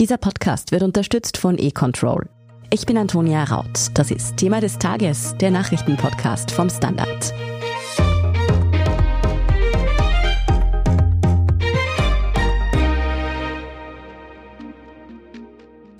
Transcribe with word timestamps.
Dieser 0.00 0.16
Podcast 0.16 0.72
wird 0.72 0.82
unterstützt 0.82 1.36
von 1.36 1.58
eControl. 1.58 2.26
Ich 2.72 2.86
bin 2.86 2.96
Antonia 2.96 3.44
Raut. 3.44 3.90
Das 3.92 4.10
ist 4.10 4.38
Thema 4.38 4.62
des 4.62 4.78
Tages, 4.78 5.34
der 5.38 5.50
Nachrichtenpodcast 5.50 6.50
vom 6.52 6.70
Standard. 6.70 7.34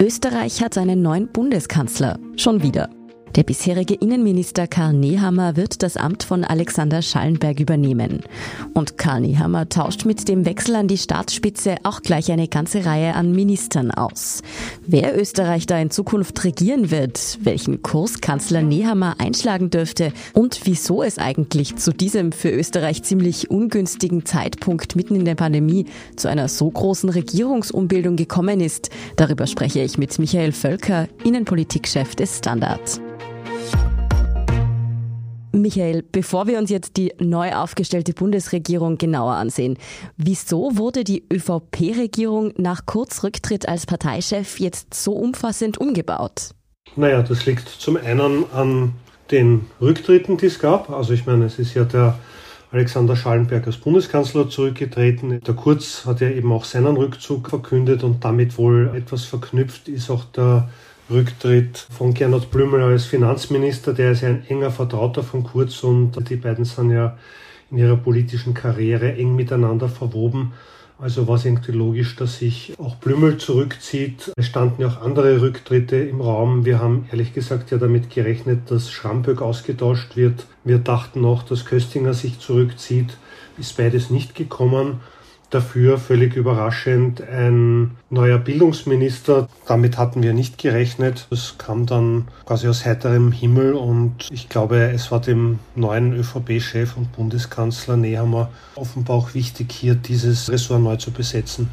Österreich 0.01 0.63
hat 0.63 0.79
einen 0.79 1.03
neuen 1.03 1.31
Bundeskanzler. 1.31 2.19
Schon 2.39 2.63
wieder. 2.63 2.89
Der 3.37 3.45
bisherige 3.45 3.95
Innenminister 3.95 4.67
Karl 4.67 4.93
Nehammer 4.93 5.55
wird 5.55 5.85
das 5.85 5.97
Amt 5.97 6.25
von 6.25 6.43
Alexander 6.43 7.01
Schallenberg 7.01 7.61
übernehmen. 7.61 8.25
Und 8.75 8.99
Karl 8.99 9.21
Nehammer 9.21 9.69
tauscht 9.69 10.05
mit 10.05 10.27
dem 10.29 10.45
Wechsel 10.45 10.75
an 10.75 10.89
die 10.89 10.99
Staatsspitze 10.99 11.77
auch 11.85 12.03
gleich 12.03 12.33
eine 12.33 12.49
ganze 12.49 12.85
Reihe 12.85 13.15
an 13.15 13.31
Ministern 13.31 13.93
aus. 13.93 14.43
Wer 14.85 15.17
Österreich 15.17 15.67
da 15.67 15.79
in 15.79 15.91
Zukunft 15.91 16.43
regieren 16.43 16.91
wird, 16.91 17.39
welchen 17.43 17.83
Kurs 17.83 18.21
Kanzler 18.21 18.63
Nehammer 18.63 19.15
einschlagen 19.19 19.71
dürfte 19.71 20.13
und 20.33 20.63
wieso 20.65 21.05
es 21.05 21.19
eigentlich 21.19 21.77
zu 21.77 21.93
diesem 21.93 22.33
für 22.33 22.51
Österreich 22.51 23.05
ziemlich 23.05 23.49
ungünstigen 23.49 24.27
Zeitpunkt 24.27 24.97
mitten 24.97 25.15
in 25.15 25.25
der 25.25 25.37
Pandemie 25.37 25.87
zu 26.17 26.27
einer 26.27 26.49
so 26.49 26.69
großen 26.69 27.09
Regierungsumbildung 27.09 28.17
gekommen 28.17 28.61
ist, 28.61 28.91
darüber 29.15 29.47
spreche 29.47 29.81
ich 29.81 29.99
mit 29.99 30.19
Michael 30.19 30.51
Völker, 30.51 31.07
Innenpolitikchef 31.23 32.17
des 32.17 32.39
Standard. 32.39 33.01
Michael, 35.53 36.05
bevor 36.13 36.47
wir 36.47 36.59
uns 36.59 36.71
jetzt 36.71 36.97
die 36.97 37.13
neu 37.19 37.53
aufgestellte 37.53 38.13
Bundesregierung 38.13 38.99
genauer 38.99 39.35
ansehen, 39.35 39.77
wieso 40.17 40.77
wurde 40.77 41.05
die 41.05 41.25
ÖVP-Regierung 41.33 42.53
nach 42.57 42.87
Kurzrücktritt 42.87 43.69
als 43.69 43.87
Parteichef 43.87 44.61
jetzt 44.61 44.95
so 44.95 45.13
umfassend 45.13 45.79
umgebaut? 45.79 46.51
Naja, 46.97 47.23
das 47.23 47.47
liegt 47.47 47.69
zum 47.69 47.97
einen 47.97 48.45
an 48.53 48.95
den 49.31 49.67
Rücktritten, 49.81 50.37
die 50.37 50.47
es 50.47 50.59
gab. 50.59 50.91
Also 50.91 51.13
ich 51.13 51.27
meine, 51.27 51.45
es 51.47 51.59
ist 51.59 51.75
ja 51.75 51.85
der 51.85 52.19
Alexander 52.73 53.17
Schallenberg 53.17 53.67
als 53.67 53.79
Bundeskanzler 53.79 54.49
zurückgetreten. 54.49 55.41
Der 55.41 55.55
Kurz 55.55 56.07
hat 56.07 56.21
ja 56.21 56.31
eben 56.31 56.53
auch 56.53 56.65
seinen 56.65 56.97
Rückzug 56.97 57.49
verkündet 57.49 58.05
und 58.05 58.25
damit 58.25 58.59
wohl 58.59 58.93
etwas 58.95 59.25
verknüpft 59.25 59.89
ist 59.89 60.11
auch 60.11 60.25
der 60.25 60.69
Rücktritt 61.11 61.77
von 61.77 62.15
Gernot 62.15 62.51
Blümel 62.51 62.83
als 62.83 63.05
Finanzminister, 63.05 63.93
der 63.93 64.13
ist 64.13 64.23
ja 64.23 64.29
ein 64.29 64.45
enger 64.47 64.71
Vertrauter 64.71 65.23
von 65.23 65.43
Kurz 65.43 65.83
und 65.83 66.29
die 66.31 66.37
beiden 66.37 66.65
sind 66.65 66.91
ja 66.91 67.17
in 67.71 67.79
ihrer 67.79 67.97
politischen 67.97 68.55
Karriere 68.55 69.15
eng 69.15 69.35
miteinander 69.35 69.89
verwoben. 69.89 70.53
Also 70.99 71.27
war 71.27 71.37
es 71.37 71.47
irgendwie 71.47 71.73
logisch, 71.73 72.15
dass 72.17 72.39
sich 72.39 72.75
auch 72.79 72.97
Blümel 72.97 73.39
zurückzieht. 73.39 74.33
Es 74.37 74.47
standen 74.47 74.83
ja 74.83 74.89
auch 74.89 75.01
andere 75.01 75.41
Rücktritte 75.41 75.97
im 75.97 76.21
Raum. 76.21 76.67
Wir 76.67 76.79
haben 76.79 77.07
ehrlich 77.11 77.33
gesagt 77.33 77.71
ja 77.71 77.79
damit 77.79 78.11
gerechnet, 78.11 78.71
dass 78.71 78.91
Schramböck 78.91 79.41
ausgetauscht 79.41 80.17
wird. 80.17 80.47
Wir 80.63 80.79
dachten 80.79 81.25
auch, 81.25 81.43
dass 81.43 81.65
Köstinger 81.65 82.13
sich 82.13 82.39
zurückzieht. 82.39 83.17
Ist 83.59 83.79
beides 83.79 84.11
nicht 84.11 84.35
gekommen. 84.35 85.01
Dafür 85.51 85.99
völlig 85.99 86.37
überraschend 86.37 87.21
ein 87.21 87.97
neuer 88.09 88.39
Bildungsminister. 88.39 89.49
Damit 89.67 89.99
hatten 89.99 90.23
wir 90.23 90.33
nicht 90.33 90.59
gerechnet. 90.59 91.27
Das 91.31 91.57
kam 91.59 91.87
dann 91.87 92.29
quasi 92.47 92.69
aus 92.69 92.85
heiterem 92.87 93.33
Himmel 93.33 93.75
und 93.75 94.29
ich 94.31 94.49
glaube, 94.49 94.79
es 94.95 95.11
war 95.11 95.21
dem 95.21 95.59
neuen 95.75 96.13
ÖVP-Chef 96.13 96.97
und 96.97 97.13
Bundeskanzler 97.13 97.97
Nehammer 97.97 98.51
offenbar 98.77 99.17
auch 99.17 99.35
wichtig, 99.35 99.73
hier 99.73 99.97
dieses 99.97 100.51
Ressort 100.51 100.83
neu 100.83 100.97
zu 100.97 101.11
besetzen. 101.11 101.69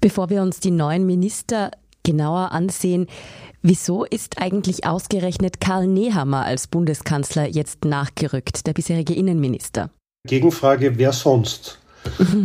Bevor 0.00 0.30
wir 0.30 0.42
uns 0.42 0.60
die 0.60 0.70
neuen 0.70 1.04
Minister 1.04 1.70
genauer 2.04 2.52
ansehen, 2.52 3.06
Wieso 3.60 4.04
ist 4.04 4.40
eigentlich 4.40 4.86
ausgerechnet 4.86 5.60
Karl 5.60 5.88
Nehammer 5.88 6.44
als 6.44 6.68
Bundeskanzler 6.68 7.48
jetzt 7.48 7.84
nachgerückt, 7.84 8.68
der 8.68 8.72
bisherige 8.72 9.14
Innenminister? 9.14 9.90
Gegenfrage, 10.28 10.96
wer 10.96 11.12
sonst? 11.12 11.80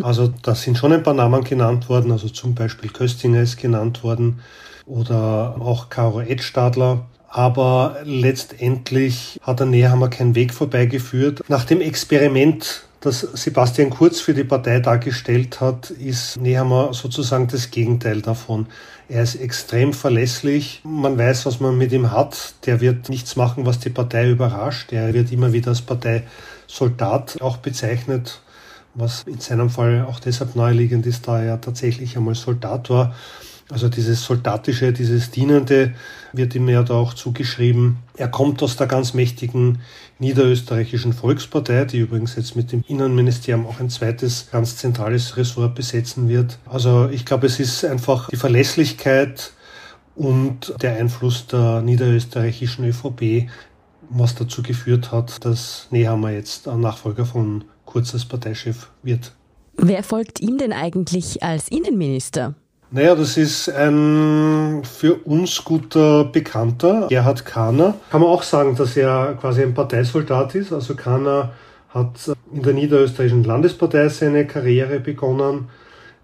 Also 0.02 0.34
da 0.42 0.56
sind 0.56 0.78
schon 0.78 0.94
ein 0.94 1.04
paar 1.04 1.14
Namen 1.14 1.44
genannt 1.44 1.90
worden, 1.90 2.12
also 2.12 2.30
zum 2.30 2.56
Beispiel 2.56 2.90
Köstinger 2.90 3.42
ist 3.42 3.58
genannt 3.58 4.04
worden 4.04 4.40
oder 4.86 5.56
auch 5.60 5.90
Caro 5.90 6.22
Edstadler. 6.22 7.06
Aber 7.30 7.98
letztendlich 8.04 9.40
hat 9.42 9.60
der 9.60 9.66
Nehammer 9.66 10.10
keinen 10.10 10.36
Weg 10.36 10.54
vorbeigeführt. 10.54 11.42
Nach 11.48 11.66
dem 11.66 11.82
Experiment, 11.82 12.84
das 13.02 13.22
Sebastian 13.22 13.90
Kurz 13.90 14.20
für 14.20 14.36
die 14.36 14.44
Partei 14.44 14.80
dargestellt 14.80 15.60
hat, 15.60 15.90
ist 15.90 16.40
Nehammer 16.40 16.94
sozusagen 16.94 17.48
das 17.48 17.72
Gegenteil 17.72 18.22
davon. 18.22 18.68
Er 19.10 19.24
ist 19.24 19.36
extrem 19.36 19.94
verlässlich. 19.94 20.82
Man 20.84 21.18
weiß, 21.18 21.48
was 21.48 21.60
man 21.60 21.76
mit 21.76 21.92
ihm 21.92 22.12
hat. 22.12 22.54
Der 22.68 22.82
wird 22.82 23.10
nichts 23.10 23.36
machen, 23.36 23.66
was 23.66 23.80
die 23.80 23.90
Partei 23.90 24.30
überrascht. 24.30 24.94
Er 24.94 25.12
wird 25.16 25.32
immer 25.32 25.54
wieder 25.54 25.70
als 25.70 25.82
Parteisoldat 25.82 27.42
auch 27.42 27.58
bezeichnet 27.58 28.42
was 28.96 29.24
in 29.24 29.40
seinem 29.40 29.70
Fall 29.70 30.06
auch 30.08 30.20
deshalb 30.20 30.56
naheliegend 30.56 31.06
ist, 31.06 31.28
da 31.28 31.42
er 31.42 31.60
tatsächlich 31.60 32.16
einmal 32.18 32.36
Soldat 32.36 32.90
war. 32.90 33.16
Also 33.70 33.90
dieses 33.90 34.24
Soldatische, 34.24 34.94
dieses 34.94 35.32
Dienende 35.32 35.94
wird 36.34 36.54
ihm 36.54 36.68
ja 36.68 36.84
da 36.84 36.96
auch 36.96 37.14
zugeschrieben. 37.14 37.98
Er 38.18 38.28
kommt 38.28 38.62
aus 38.62 38.76
der 38.76 38.88
ganz 38.88 39.14
mächtigen 39.14 39.80
niederösterreichischen 40.20 41.14
Volkspartei, 41.14 41.86
die 41.86 42.00
übrigens 42.00 42.36
jetzt 42.36 42.56
mit 42.56 42.72
dem 42.72 42.84
Innenministerium 42.88 43.66
auch 43.66 43.80
ein 43.80 43.90
zweites 43.90 44.50
ganz 44.52 44.78
zentrales 44.78 45.38
Ressort 45.38 45.76
besetzen 45.76 46.28
wird. 46.28 46.60
Also 46.66 47.10
ich 47.10 47.26
glaube, 47.26 47.48
es 47.48 47.60
ist 47.60 47.86
einfach 47.86 48.30
die 48.30 48.36
Verlässlichkeit 48.36 49.54
und 50.16 50.76
der 50.82 50.98
Einfluss 50.98 51.48
der 51.48 51.82
niederösterreichischen 51.82 52.86
ÖVP, 52.86 53.50
was 54.10 54.36
dazu 54.36 54.62
geführt 54.62 55.12
hat, 55.12 55.44
dass 55.46 55.88
Nehammer 55.90 56.32
jetzt 56.32 56.68
ein 56.68 56.82
Nachfolger 56.82 57.26
von 57.26 57.64
Kurz 57.94 58.14
als 58.14 58.26
Parteichef 58.26 58.90
wird. 59.04 59.32
Wer 59.78 60.04
folgt 60.04 60.42
ihm 60.42 60.58
denn 60.58 60.74
eigentlich 60.74 61.44
als 61.44 61.68
Innenminister? 61.70 62.56
Naja, 62.90 63.14
das 63.14 63.38
ist 63.38 63.70
ein 63.70 64.82
für 64.84 65.16
uns 65.26 65.64
guter 65.64 66.26
Bekannter, 66.26 67.08
Gerhard 67.10 67.46
Kahner. 67.46 67.94
Kann 68.10 68.22
man 68.22 68.30
auch 68.32 68.44
sagen, 68.44 68.76
dass 68.76 68.98
er 68.98 69.38
quasi 69.40 69.62
ein 69.62 69.76
Parteisoldat 69.76 70.56
ist. 70.56 70.74
Also 70.74 70.96
Kahner 70.96 71.54
hat 71.90 72.32
in 72.52 72.64
der 72.64 72.74
niederösterreichischen 72.74 73.44
Landespartei 73.44 74.10
seine 74.10 74.48
Karriere 74.48 75.00
begonnen 75.00 75.70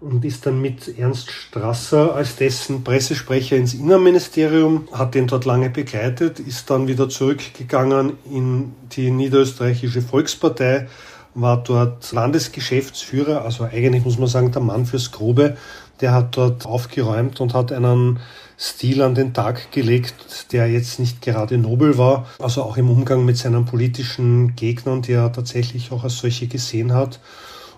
und 0.00 0.24
ist 0.24 0.46
dann 0.46 0.60
mit 0.60 0.98
Ernst 0.98 1.30
Strasser 1.30 2.14
als 2.14 2.36
dessen 2.36 2.82
Pressesprecher 2.82 3.56
ins 3.56 3.74
Innenministerium, 3.74 4.88
hat 4.92 5.14
den 5.14 5.26
dort 5.26 5.44
lange 5.44 5.70
begleitet, 5.70 6.40
ist 6.40 6.70
dann 6.70 6.88
wieder 6.88 7.08
zurückgegangen 7.08 8.14
in 8.32 8.72
die 8.92 9.10
niederösterreichische 9.10 10.02
Volkspartei 10.02 10.88
war 11.34 11.62
dort 11.62 12.10
Landesgeschäftsführer, 12.12 13.44
also 13.44 13.64
eigentlich 13.64 14.04
muss 14.04 14.18
man 14.18 14.28
sagen, 14.28 14.52
der 14.52 14.62
Mann 14.62 14.86
fürs 14.86 15.12
Grobe. 15.12 15.56
Der 16.00 16.12
hat 16.12 16.36
dort 16.36 16.64
aufgeräumt 16.64 17.40
und 17.40 17.52
hat 17.52 17.72
einen 17.72 18.20
Stil 18.58 19.02
an 19.02 19.14
den 19.14 19.32
Tag 19.32 19.70
gelegt, 19.70 20.52
der 20.52 20.70
jetzt 20.70 20.98
nicht 20.98 21.22
gerade 21.22 21.58
nobel 21.58 21.98
war, 21.98 22.26
also 22.38 22.62
auch 22.62 22.76
im 22.76 22.90
Umgang 22.90 23.24
mit 23.24 23.36
seinen 23.36 23.64
politischen 23.64 24.56
Gegnern, 24.56 25.02
die 25.02 25.12
er 25.12 25.32
tatsächlich 25.32 25.92
auch 25.92 26.04
als 26.04 26.18
solche 26.18 26.46
gesehen 26.46 26.92
hat. 26.92 27.20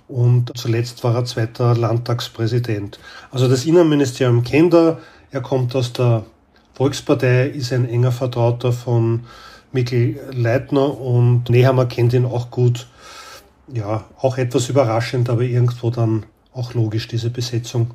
Und 0.09 0.53
zuletzt 0.57 1.05
war 1.05 1.15
er 1.15 1.25
zweiter 1.25 1.77
Landtagspräsident. 1.77 2.99
Also 3.31 3.49
das 3.49 3.65
Innenministerium 3.65 4.43
kennt 4.43 4.75
er. 4.75 4.99
Er 5.31 5.41
kommt 5.41 5.75
aus 5.75 5.93
der 5.93 6.25
Volkspartei, 6.75 7.47
ist 7.47 7.73
ein 7.73 7.89
enger 7.89 8.13
Vertrauter 8.13 8.73
von 8.73 9.25
Mikkel 9.73 10.21
Leitner 10.33 11.01
und 11.01 11.49
Nehammer 11.49 11.87
kennt 11.87 12.13
ihn 12.13 12.27
auch 12.27 12.51
gut 12.51 12.87
ja, 13.69 14.05
auch 14.19 14.39
etwas 14.39 14.69
überraschend, 14.69 15.31
aber 15.31 15.43
irgendwo 15.43 15.91
dann 15.91 16.25
auch 16.53 16.75
logisch, 16.75 17.09
diese 17.09 17.31
Besetzung. 17.31 17.93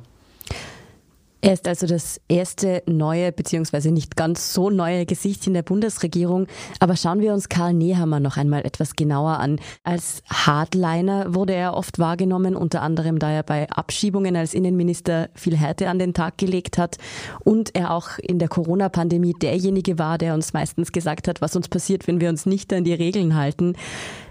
Er 1.40 1.52
ist 1.52 1.68
also 1.68 1.86
das 1.86 2.20
erste 2.28 2.82
neue, 2.86 3.30
beziehungsweise 3.30 3.92
nicht 3.92 4.16
ganz 4.16 4.52
so 4.52 4.70
neue 4.70 5.06
Gesicht 5.06 5.46
in 5.46 5.54
der 5.54 5.62
Bundesregierung. 5.62 6.48
Aber 6.80 6.96
schauen 6.96 7.20
wir 7.20 7.32
uns 7.32 7.48
Karl 7.48 7.74
Nehammer 7.74 8.18
noch 8.18 8.36
einmal 8.36 8.66
etwas 8.66 8.96
genauer 8.96 9.38
an. 9.38 9.60
Als 9.84 10.24
Hardliner 10.28 11.34
wurde 11.34 11.54
er 11.54 11.74
oft 11.74 12.00
wahrgenommen, 12.00 12.56
unter 12.56 12.82
anderem 12.82 13.20
da 13.20 13.30
er 13.30 13.44
bei 13.44 13.70
Abschiebungen 13.70 14.34
als 14.34 14.52
Innenminister 14.52 15.28
viel 15.34 15.56
Härte 15.56 15.88
an 15.88 16.00
den 16.00 16.12
Tag 16.12 16.38
gelegt 16.38 16.76
hat 16.76 16.98
und 17.44 17.72
er 17.76 17.92
auch 17.92 18.18
in 18.20 18.40
der 18.40 18.48
Corona-Pandemie 18.48 19.34
derjenige 19.40 19.96
war, 19.96 20.18
der 20.18 20.34
uns 20.34 20.52
meistens 20.52 20.90
gesagt 20.90 21.28
hat, 21.28 21.40
was 21.40 21.54
uns 21.54 21.68
passiert, 21.68 22.08
wenn 22.08 22.20
wir 22.20 22.30
uns 22.30 22.46
nicht 22.46 22.72
an 22.72 22.82
die 22.82 22.94
Regeln 22.94 23.36
halten. 23.36 23.76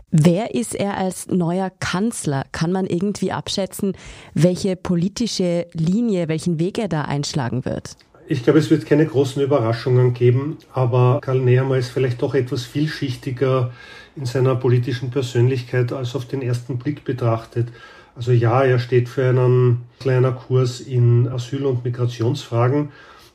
Wer 0.09 0.55
ist 0.55 0.73
er 0.73 0.97
als 0.97 1.27
neuer 1.27 1.69
Kanzler? 1.69 2.45
Kann 2.53 2.71
man 2.71 2.85
irgendwie 2.85 3.33
abschätzen, 3.33 3.93
welche 4.33 4.77
politische 4.77 5.67
Linie, 5.73 6.29
welchen 6.29 6.59
Weg 6.59 6.77
er 6.77 6.87
da 6.87 7.01
einschlagen 7.01 7.65
wird? 7.65 7.97
Ich 8.29 8.43
glaube, 8.43 8.59
es 8.59 8.69
wird 8.69 8.85
keine 8.85 9.05
großen 9.05 9.41
Überraschungen 9.41 10.13
geben, 10.13 10.57
aber 10.73 11.19
Karl 11.21 11.39
Nehammer 11.39 11.77
ist 11.77 11.89
vielleicht 11.89 12.21
doch 12.21 12.35
etwas 12.35 12.63
vielschichtiger 12.63 13.71
in 14.15 14.25
seiner 14.25 14.55
politischen 14.55 15.11
Persönlichkeit 15.11 15.91
als 15.91 16.15
auf 16.15 16.25
den 16.25 16.41
ersten 16.41 16.77
Blick 16.77 17.03
betrachtet. 17.03 17.67
Also 18.15 18.31
ja, 18.31 18.63
er 18.63 18.79
steht 18.79 19.09
für 19.09 19.27
einen 19.27 19.83
kleinen 19.99 20.35
Kurs 20.35 20.79
in 20.79 21.27
Asyl- 21.27 21.65
und 21.65 21.83
Migrationsfragen. 21.83 22.89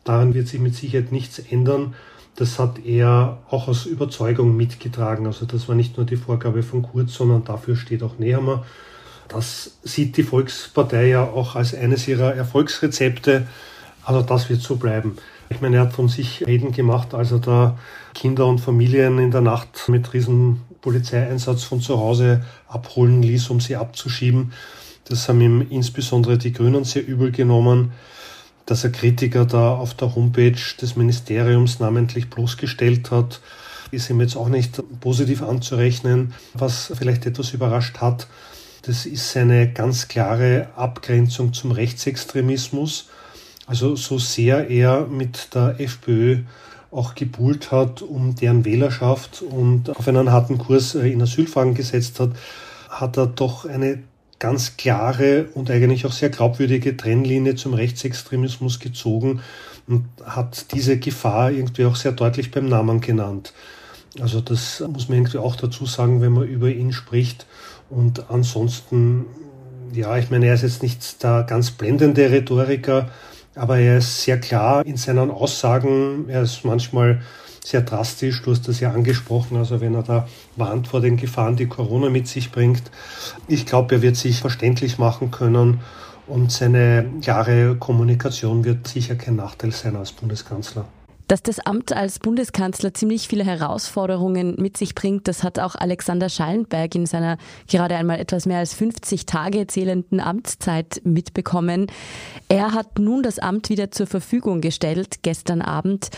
Daran 0.05 0.33
wird 0.33 0.49
sich 0.49 0.61
mit 0.61 0.75
Sicherheit 0.75 1.13
nichts 1.13 1.39
ändern. 1.39 1.95
Das 2.37 2.59
hat 2.59 2.85
er 2.85 3.39
auch 3.51 3.69
aus 3.69 3.85
Überzeugung 3.85 4.57
mitgetragen. 4.57 5.27
Also 5.27 5.45
das 5.45 5.69
war 5.69 5.75
nicht 5.75 5.97
nur 5.97 6.07
die 6.07 6.17
Vorgabe 6.17 6.63
von 6.63 6.83
Kurz, 6.83 7.15
sondern 7.15 7.45
dafür 7.45 7.77
steht 7.77 8.03
auch 8.03 8.19
Nehammer. 8.19 8.65
Das 9.29 9.79
sieht 9.83 10.17
die 10.17 10.23
Volkspartei 10.23 11.09
ja 11.09 11.25
auch 11.25 11.57
als 11.57 11.75
eines 11.75 12.09
ihrer 12.09 12.35
Erfolgsrezepte. 12.35 13.47
Also 14.05 14.23
das 14.23 14.49
wird 14.51 14.63
so 14.63 14.77
bleiben. 14.77 15.17
Ich 15.49 15.61
meine, 15.61 15.77
er 15.77 15.83
hat 15.83 15.93
von 15.93 16.09
sich 16.09 16.47
Reden 16.47 16.73
gemacht, 16.73 17.15
als 17.15 17.33
er 17.33 17.39
da 17.39 17.79
Kinder 18.15 18.47
und 18.47 18.59
Familien 18.59 19.19
in 19.19 19.31
der 19.31 19.43
Nacht 19.43 19.89
mit 19.89 20.13
riesen 20.15 20.63
Polizeieinsatz 20.81 21.65
von 21.65 21.81
zu 21.81 21.99
Hause 21.99 22.45
abholen 22.69 23.23
ließ, 23.23 23.51
um 23.51 23.61
sie 23.61 23.77
abzuschieben. 23.77 24.53
Das 25.05 25.29
haben 25.29 25.41
ihm 25.41 25.67
insbesondere 25.69 26.39
die 26.39 26.53
Grünen 26.53 26.85
sehr 26.85 27.07
übel 27.07 27.31
genommen 27.31 27.93
dass 28.67 28.85
er 28.85 28.91
Kritiker 28.91 29.45
da 29.45 29.75
auf 29.75 29.95
der 29.95 30.15
Homepage 30.15 30.61
des 30.81 30.97
Ministeriums 30.97 31.81
namentlich 31.81 32.31
bloßgestellt 32.31 33.11
hat, 33.11 33.41
ist 33.91 34.09
ihm 34.09 34.21
jetzt 34.21 34.37
auch 34.37 34.49
nicht 34.49 34.83
positiv 35.01 35.43
anzurechnen. 35.43 36.33
Was 36.55 36.93
vielleicht 36.97 37.27
etwas 37.27 37.53
überrascht 37.53 37.99
hat, 37.99 38.27
das 38.83 39.07
ist 39.07 39.31
seine 39.31 39.73
ganz 39.73 40.09
klare 40.09 40.69
Abgrenzung 40.77 41.53
zum 41.53 41.73
Rechtsextremismus. 41.73 43.09
Also 43.67 43.95
so 43.97 44.19
sehr 44.19 44.69
er 44.71 45.07
mit 45.07 45.55
der 45.55 45.81
FPÖ 45.81 46.39
auch 46.91 47.15
gebuhlt 47.15 47.71
hat 47.71 48.03
um 48.03 48.35
deren 48.35 48.65
Wählerschaft 48.65 49.43
und 49.43 49.91
auf 49.91 50.07
einen 50.09 50.31
harten 50.31 50.59
Kurs 50.59 50.95
in 50.95 51.23
Asylfragen 51.23 51.75
gesetzt 51.75 52.21
hat, 52.21 52.31
hat 52.91 53.17
er 53.17 53.27
doch 53.27 53.65
eine 53.65 54.03
ganz 54.43 54.77
klare 54.77 55.47
und 55.55 55.71
eigentlich 55.71 56.05
auch 56.05 56.11
sehr 56.11 56.29
glaubwürdige 56.29 56.97
Trennlinie 56.97 57.55
zum 57.55 57.75
Rechtsextremismus 57.75 58.81
gezogen 58.81 59.41
und 59.87 60.05
hat 60.25 60.73
diese 60.73 60.99
Gefahr 60.99 61.53
irgendwie 61.53 61.85
auch 61.85 61.95
sehr 61.95 62.11
deutlich 62.11 62.51
beim 62.51 62.69
Namen 62.69 63.01
genannt. 63.01 63.53
Also 64.21 64.41
das 64.41 64.81
muss 64.81 65.09
man 65.09 65.19
irgendwie 65.19 65.39
auch 65.39 65.55
dazu 65.55 65.87
sagen, 65.87 66.21
wenn 66.21 66.33
man 66.33 66.49
über 66.49 66.69
ihn 66.71 66.93
spricht. 66.93 67.47
Und 67.89 68.31
ansonsten, 68.31 69.27
ja, 69.93 70.19
ich 70.19 70.29
meine, 70.31 70.47
er 70.47 70.55
ist 70.55 70.63
jetzt 70.63 70.83
nicht 70.83 71.23
der 71.23 71.45
ganz 71.45 71.71
blendende 71.71 72.29
Rhetoriker, 72.29 73.11
aber 73.55 73.79
er 73.79 73.99
ist 73.99 74.25
sehr 74.25 74.41
klar 74.41 74.85
in 74.85 74.97
seinen 74.97 75.31
Aussagen. 75.31 76.29
Er 76.29 76.43
ist 76.43 76.65
manchmal 76.65 77.23
sehr 77.65 77.83
drastisch. 77.83 78.43
Du 78.43 78.51
hast 78.51 78.69
das 78.69 78.81
ja 78.81 78.93
angesprochen, 78.93 79.57
also 79.57 79.81
wenn 79.81 79.95
er 79.95 80.03
da 80.03 80.29
warnt 80.57 80.89
vor 80.89 81.01
den 81.01 81.17
Gefahren, 81.17 81.57
die 81.57 81.67
Corona 81.67 82.11
mit 82.11 82.29
sich 82.29 82.51
bringt. 82.51 82.83
Ich 83.49 83.67
glaube, 83.67 83.97
er 83.97 84.03
wird 84.03 84.17
sich 84.17 84.41
verständlich 84.41 84.99
machen 84.99 85.31
können 85.31 85.81
und 86.27 86.53
seine 86.53 87.07
klare 87.21 87.77
Kommunikation 87.77 88.65
wird 88.65 88.89
sicher 88.89 89.15
kein 89.15 89.37
Nachteil 89.37 89.73
sein 89.73 89.97
als 89.97 90.13
Bundeskanzler. 90.13 90.87
Dass 91.29 91.43
das 91.43 91.61
Amt 91.61 91.93
als 91.93 92.19
Bundeskanzler 92.19 92.93
ziemlich 92.93 93.27
viele 93.27 93.45
Herausforderungen 93.45 94.57
mit 94.59 94.77
sich 94.77 94.95
bringt, 94.95 95.29
das 95.29 95.43
hat 95.43 95.59
auch 95.59 95.75
Alexander 95.75 96.29
Schallenberg 96.29 96.95
in 96.95 97.07
seiner 97.07 97.39
gerade 97.69 97.97
einmal 97.97 98.19
etwas 98.19 98.45
mehr 98.45 98.59
als 98.59 98.75
50 98.75 99.25
Tage 99.25 99.67
zählenden 99.67 100.21
Amtszeit 100.21 101.01
mitbekommen. 101.05 101.87
Er 102.49 102.75
hat 102.75 102.99
nun 102.99 103.23
das 103.23 103.39
Amt 103.39 103.71
wieder 103.71 103.91
zur 103.91 104.07
Verfügung 104.07 104.61
gestellt, 104.61 105.21
gestern 105.23 105.63
Abend. 105.63 106.11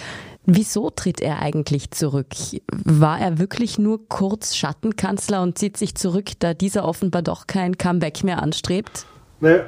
Wieso 0.47 0.91
tritt 0.91 1.21
er 1.21 1.41
eigentlich 1.41 1.91
zurück? 1.91 2.35
War 2.71 3.19
er 3.19 3.39
wirklich 3.39 3.79
nur 3.79 4.09
kurz 4.09 4.55
Schattenkanzler 4.55 5.43
und 5.43 5.57
zieht 5.59 5.77
sich 5.77 5.95
zurück, 5.95 6.33
da 6.39 6.53
dieser 6.53 6.85
offenbar 6.85 7.23
doch 7.23 7.47
kein 7.47 7.79
Comeback 7.79 8.25
mehr 8.25 8.43
anstrebt? 8.43 9.07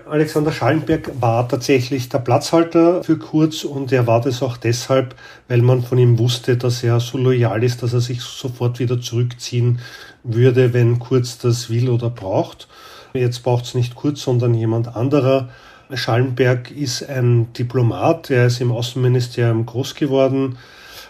Alexander 0.09 0.53
Schallenberg 0.53 1.11
war 1.21 1.49
tatsächlich 1.49 2.09
der 2.09 2.21
Platzhalter 2.21 3.03
für 3.05 3.19
Kurz 3.19 3.65
und 3.65 3.93
er 3.93 4.07
war 4.07 4.23
das 4.23 4.43
auch 4.43 4.57
deshalb, 4.57 5.15
weil 5.49 5.61
man 5.61 5.83
von 5.83 5.99
ihm 5.99 6.19
wusste, 6.19 6.57
dass 6.57 6.83
er 6.83 6.99
so 7.01 7.19
loyal 7.19 7.63
ist, 7.63 7.83
dass 7.83 7.93
er 7.93 8.01
sich 8.01 8.23
sofort 8.23 8.79
wieder 8.79 9.01
zurückziehen 9.01 9.81
würde, 10.23 10.73
wenn 10.73 10.99
Kurz 10.99 11.37
das 11.39 11.69
will 11.69 11.91
oder 11.91 12.09
braucht. 12.09 12.69
Jetzt 13.13 13.43
braucht 13.43 13.67
es 13.67 13.75
nicht 13.75 13.95
Kurz, 13.95 14.23
sondern 14.23 14.55
jemand 14.55 14.97
anderer. 14.97 15.51
Schallenberg 15.95 16.71
ist 16.71 17.09
ein 17.09 17.53
Diplomat, 17.53 18.31
er 18.31 18.47
ist 18.47 18.61
im 18.61 18.73
Außenministerium 18.73 19.67
groß 19.67 19.95
geworden. 19.95 20.57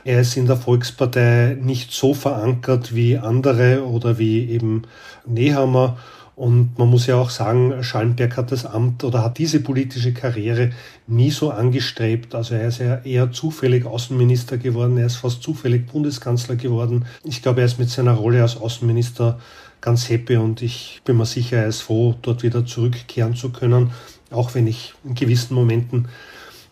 Er 0.05 0.21
ist 0.21 0.37
in 0.37 0.47
der 0.47 0.57
Volkspartei 0.57 1.57
nicht 1.61 1.91
so 1.91 2.15
verankert 2.15 2.95
wie 2.95 3.19
andere 3.19 3.85
oder 3.85 4.19
wie 4.19 4.49
eben 4.49 4.83
Nehammer. 5.27 5.97
Und 6.37 6.79
man 6.79 6.91
muss 6.91 7.07
ja 7.07 7.17
auch 7.17 7.31
sagen, 7.31 7.83
Schallenberg 7.83 8.37
hat 8.37 8.53
das 8.53 8.67
Amt 8.67 9.03
oder 9.03 9.25
hat 9.25 9.39
diese 9.39 9.59
politische 9.61 10.13
Karriere 10.13 10.71
nie 11.07 11.31
so 11.31 11.51
angestrebt. 11.51 12.35
Also 12.35 12.55
er 12.55 12.69
ist 12.69 12.79
ja 12.79 12.97
eher 12.97 13.33
zufällig 13.33 13.87
Außenminister 13.87 14.59
geworden, 14.59 14.99
er 14.99 15.07
ist 15.07 15.17
fast 15.17 15.43
zufällig 15.43 15.87
Bundeskanzler 15.87 16.57
geworden. 16.57 17.07
Ich 17.25 17.43
glaube, 17.43 17.61
er 17.61 17.67
ist 17.67 17.79
mit 17.79 17.89
seiner 17.89 18.13
Rolle 18.13 18.43
als 18.43 18.59
Außenminister 18.59 19.41
ganz 19.87 20.11
happy 20.11 20.37
und 20.37 20.63
ich 20.63 21.01
bin 21.05 21.17
mir 21.17 21.27
sicher, 21.27 21.59
er 21.59 21.69
ist 21.69 21.83
froh, 21.83 22.17
dort 22.21 22.43
wieder 22.43 22.67
zurückkehren 22.67 23.37
zu 23.37 23.51
können. 23.51 23.93
Auch 24.33 24.57
wenn 24.57 24.67
ich 24.67 24.95
in 25.05 25.15
gewissen 25.15 25.55
Momenten 25.55 26.09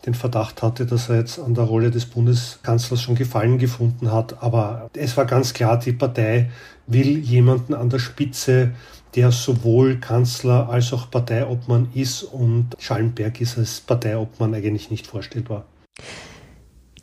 den 0.05 0.15
Verdacht 0.15 0.63
hatte, 0.63 0.85
dass 0.85 1.09
er 1.09 1.19
jetzt 1.19 1.39
an 1.39 1.55
der 1.55 1.63
Rolle 1.63 1.93
des 1.93 2.07
Bundeskanzlers 2.07 3.01
schon 3.01 3.15
Gefallen 3.15 3.59
gefunden 3.59 4.11
hat. 4.11 4.43
Aber 4.43 4.91
es 4.95 5.17
war 5.17 5.27
ganz 5.27 5.55
klar, 5.55 5.79
die 5.79 5.93
Partei 5.93 6.51
will 6.89 7.19
jemanden 7.19 7.75
an 7.75 7.89
der 7.89 8.01
Spitze, 8.01 8.73
der 9.15 9.31
sowohl 9.31 10.01
Kanzler 10.01 10.69
als 10.69 10.93
auch 10.93 11.09
Parteiobmann 11.09 11.91
ist. 11.95 12.25
Und 12.25 12.71
Schallenberg 12.81 13.41
ist 13.41 13.57
als 13.57 13.81
Parteiobmann 13.81 14.55
eigentlich 14.55 14.91
nicht 14.91 15.07
vorstellbar. 15.07 15.65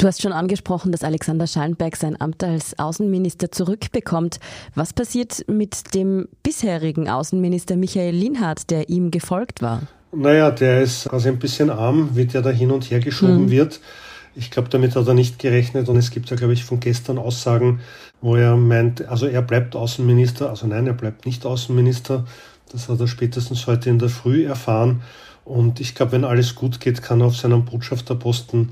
Du 0.01 0.07
hast 0.07 0.19
schon 0.19 0.33
angesprochen, 0.33 0.91
dass 0.91 1.03
Alexander 1.03 1.45
Schallenberg 1.45 1.95
sein 1.95 2.19
Amt 2.19 2.43
als 2.43 2.79
Außenminister 2.79 3.51
zurückbekommt. 3.51 4.39
Was 4.73 4.93
passiert 4.93 5.45
mit 5.47 5.93
dem 5.93 6.27
bisherigen 6.41 7.07
Außenminister 7.07 7.75
Michael 7.75 8.15
Linhardt, 8.15 8.71
der 8.71 8.89
ihm 8.89 9.11
gefolgt 9.11 9.61
war? 9.61 9.83
Naja, 10.11 10.49
der 10.49 10.81
ist 10.81 11.07
quasi 11.07 11.27
ein 11.27 11.37
bisschen 11.37 11.69
arm, 11.69 12.15
wie 12.15 12.25
der 12.25 12.41
da 12.41 12.49
hin 12.49 12.71
und 12.71 12.89
her 12.89 12.99
geschoben 12.99 13.43
mhm. 13.43 13.51
wird. 13.51 13.79
Ich 14.33 14.49
glaube, 14.49 14.69
damit 14.69 14.95
hat 14.95 15.07
er 15.07 15.13
nicht 15.13 15.37
gerechnet 15.37 15.87
und 15.87 15.97
es 15.97 16.09
gibt 16.09 16.31
ja, 16.31 16.35
glaube 16.35 16.53
ich, 16.53 16.65
von 16.65 16.79
gestern 16.79 17.19
Aussagen, 17.19 17.81
wo 18.21 18.35
er 18.35 18.55
meint, 18.55 19.07
also 19.07 19.27
er 19.27 19.43
bleibt 19.43 19.75
Außenminister, 19.75 20.49
also 20.49 20.65
nein, 20.65 20.87
er 20.87 20.93
bleibt 20.93 21.27
nicht 21.27 21.45
Außenminister. 21.45 22.25
Das 22.71 22.89
hat 22.89 22.99
er 22.99 23.07
spätestens 23.07 23.67
heute 23.67 23.91
in 23.91 23.99
der 23.99 24.09
Früh 24.09 24.47
erfahren. 24.47 25.03
Und 25.45 25.79
ich 25.79 25.93
glaube, 25.93 26.13
wenn 26.13 26.25
alles 26.25 26.55
gut 26.55 26.79
geht, 26.79 27.03
kann 27.03 27.21
er 27.21 27.27
auf 27.27 27.37
seinen 27.37 27.65
Botschafterposten 27.65 28.69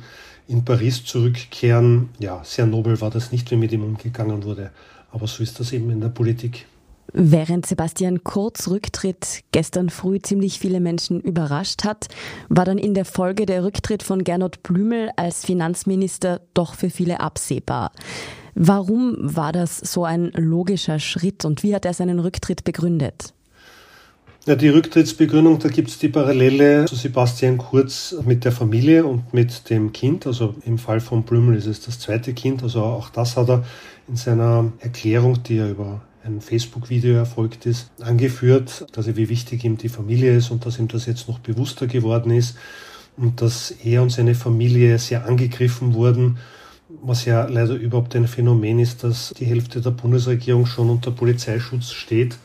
in 0.50 0.66
Paris 0.66 1.06
zurückkehren. 1.06 2.10
Ja, 2.20 2.42
sehr 2.44 2.66
nobel 2.66 3.00
war 3.02 3.12
das 3.12 3.32
nicht, 3.32 3.52
wie 3.52 3.56
mit 3.56 3.72
ihm 3.72 3.84
umgegangen 3.84 4.44
wurde. 4.44 4.72
Aber 5.12 5.28
so 5.28 5.44
ist 5.44 5.60
das 5.60 5.72
eben 5.72 5.90
in 5.92 6.02
der 6.02 6.10
Politik. 6.10 6.66
Während 7.14 7.66
Sebastian 7.66 8.24
Kurz 8.24 8.68
Rücktritt 8.68 9.42
gestern 9.52 9.90
früh 9.90 10.20
ziemlich 10.20 10.60
viele 10.60 10.80
Menschen 10.80 11.22
überrascht 11.22 11.84
hat, 11.84 12.08
war 12.50 12.66
dann 12.66 12.78
in 12.78 12.94
der 12.94 13.06
Folge 13.06 13.46
der 13.46 13.64
Rücktritt 13.64 14.04
von 14.04 14.24
Gernot 14.24 14.62
Blümel 14.62 15.10
als 15.16 15.46
Finanzminister 15.46 16.42
doch 16.54 16.76
für 16.76 16.90
viele 16.90 17.20
absehbar. 17.20 17.92
Warum 18.54 19.16
war 19.20 19.52
das 19.52 19.78
so 19.78 20.04
ein 20.04 20.32
logischer 20.36 21.00
Schritt 21.00 21.46
und 21.46 21.64
wie 21.64 21.74
hat 21.74 21.86
er 21.86 21.94
seinen 21.94 22.20
Rücktritt 22.20 22.64
begründet? 22.64 23.34
Ja, 24.46 24.56
die 24.56 24.70
Rücktrittsbegründung, 24.70 25.60
da 25.60 25.68
gibt 25.68 25.90
es 25.90 26.00
die 26.00 26.08
Parallele 26.08 26.86
zu 26.86 26.96
Sebastian 26.96 27.58
Kurz 27.58 28.16
mit 28.24 28.46
der 28.46 28.54
Familie 28.54 29.06
und 29.06 29.34
mit 29.34 29.70
dem 29.70 29.92
Kind. 29.92 30.26
Also 30.26 30.56
im 30.66 30.78
Fall 30.78 31.02
von 31.02 31.24
Blümel 31.24 31.58
ist 31.58 31.68
es 31.68 31.82
das 31.82 32.00
zweite 32.00 32.34
Kind. 32.34 32.64
Also 32.64 32.82
auch 32.82 33.10
das 33.10 33.36
hat 33.36 33.50
er 33.50 33.66
in 34.08 34.16
seiner 34.16 34.72
Erklärung, 34.80 35.44
die 35.44 35.58
er 35.58 35.70
über 35.70 36.02
ein 36.24 36.40
Facebook-Video 36.40 37.16
erfolgt 37.16 37.66
ist, 37.66 37.92
angeführt, 38.00 38.88
also 38.96 39.18
wie 39.18 39.28
wichtig 39.28 39.66
ihm 39.66 39.78
die 39.78 39.90
Familie 39.90 40.36
ist 40.36 40.52
und 40.52 40.66
dass 40.66 40.80
ihm 40.80 40.88
das 40.88 41.06
jetzt 41.06 41.28
noch 41.28 41.40
bewusster 41.40 41.88
geworden 41.88 42.32
ist 42.32 42.58
und 43.18 43.42
dass 43.42 43.72
er 43.84 44.02
und 44.02 44.12
seine 44.12 44.36
Familie 44.36 45.00
sehr 45.00 45.26
angegriffen 45.26 45.94
wurden, 45.94 46.38
was 47.02 47.26
ja 47.26 47.46
leider 47.46 47.76
überhaupt 47.76 48.16
ein 48.16 48.28
Phänomen 48.28 48.80
ist, 48.80 49.04
dass 49.04 49.34
die 49.38 49.46
Hälfte 49.46 49.82
der 49.82 49.92
Bundesregierung 49.92 50.66
schon 50.66 50.90
unter 50.90 51.12
Polizeischutz 51.12 51.92
steht. 51.92 52.38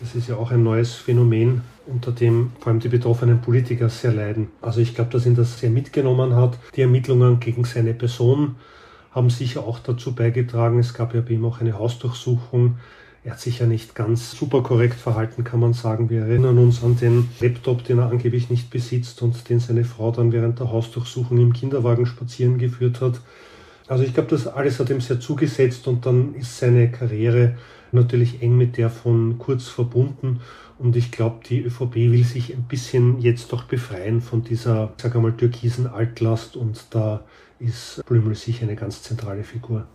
Das 0.00 0.14
ist 0.14 0.28
ja 0.28 0.36
auch 0.36 0.50
ein 0.50 0.62
neues 0.62 0.94
Phänomen, 0.94 1.60
unter 1.86 2.10
dem 2.10 2.52
vor 2.58 2.68
allem 2.72 2.80
die 2.80 2.88
betroffenen 2.88 3.40
Politiker 3.40 3.90
sehr 3.90 4.12
leiden. 4.12 4.48
Also 4.62 4.80
ich 4.80 4.94
glaube, 4.94 5.10
dass 5.10 5.26
ihn 5.26 5.34
das 5.34 5.60
sehr 5.60 5.68
mitgenommen 5.68 6.34
hat. 6.34 6.56
Die 6.74 6.80
Ermittlungen 6.80 7.38
gegen 7.38 7.64
seine 7.64 7.92
Person 7.92 8.56
haben 9.10 9.28
sicher 9.28 9.64
auch 9.64 9.78
dazu 9.78 10.14
beigetragen. 10.14 10.78
Es 10.78 10.94
gab 10.94 11.14
ja 11.14 11.20
bei 11.20 11.34
ihm 11.34 11.44
auch 11.44 11.60
eine 11.60 11.78
Hausdurchsuchung. 11.78 12.78
Er 13.24 13.32
hat 13.32 13.40
sich 13.40 13.58
ja 13.58 13.66
nicht 13.66 13.94
ganz 13.94 14.30
super 14.30 14.62
korrekt 14.62 14.98
verhalten, 14.98 15.44
kann 15.44 15.60
man 15.60 15.74
sagen. 15.74 16.08
Wir 16.08 16.22
erinnern 16.22 16.56
uns 16.56 16.82
an 16.82 16.96
den 16.96 17.28
Laptop, 17.40 17.84
den 17.84 17.98
er 17.98 18.08
angeblich 18.08 18.48
nicht 18.48 18.70
besitzt 18.70 19.20
und 19.20 19.50
den 19.50 19.60
seine 19.60 19.84
Frau 19.84 20.10
dann 20.10 20.32
während 20.32 20.58
der 20.58 20.72
Hausdurchsuchung 20.72 21.36
im 21.36 21.52
Kinderwagen 21.52 22.06
spazieren 22.06 22.56
geführt 22.56 23.02
hat. 23.02 23.20
Also 23.86 24.04
ich 24.04 24.14
glaube, 24.14 24.30
das 24.30 24.46
alles 24.46 24.80
hat 24.80 24.88
ihm 24.88 25.02
sehr 25.02 25.20
zugesetzt 25.20 25.86
und 25.86 26.06
dann 26.06 26.34
ist 26.34 26.58
seine 26.58 26.90
Karriere 26.90 27.56
natürlich 27.92 28.42
eng 28.42 28.56
mit 28.56 28.76
der 28.76 28.90
von 28.90 29.38
Kurz 29.38 29.68
verbunden. 29.68 30.40
Und 30.78 30.96
ich 30.96 31.10
glaube, 31.10 31.40
die 31.46 31.60
ÖVP 31.60 31.94
will 31.94 32.24
sich 32.24 32.54
ein 32.54 32.62
bisschen 32.62 33.20
jetzt 33.20 33.52
doch 33.52 33.64
befreien 33.64 34.22
von 34.22 34.42
dieser, 34.42 34.92
sag 34.96 35.14
einmal, 35.14 35.32
türkisen 35.32 35.86
Altlast 35.86 36.56
und 36.56 36.86
da 36.90 37.22
ist 37.58 38.02
Blümel 38.06 38.34
sicher 38.34 38.62
eine 38.62 38.76
ganz 38.76 39.02
zentrale 39.02 39.44
Figur. 39.44 39.86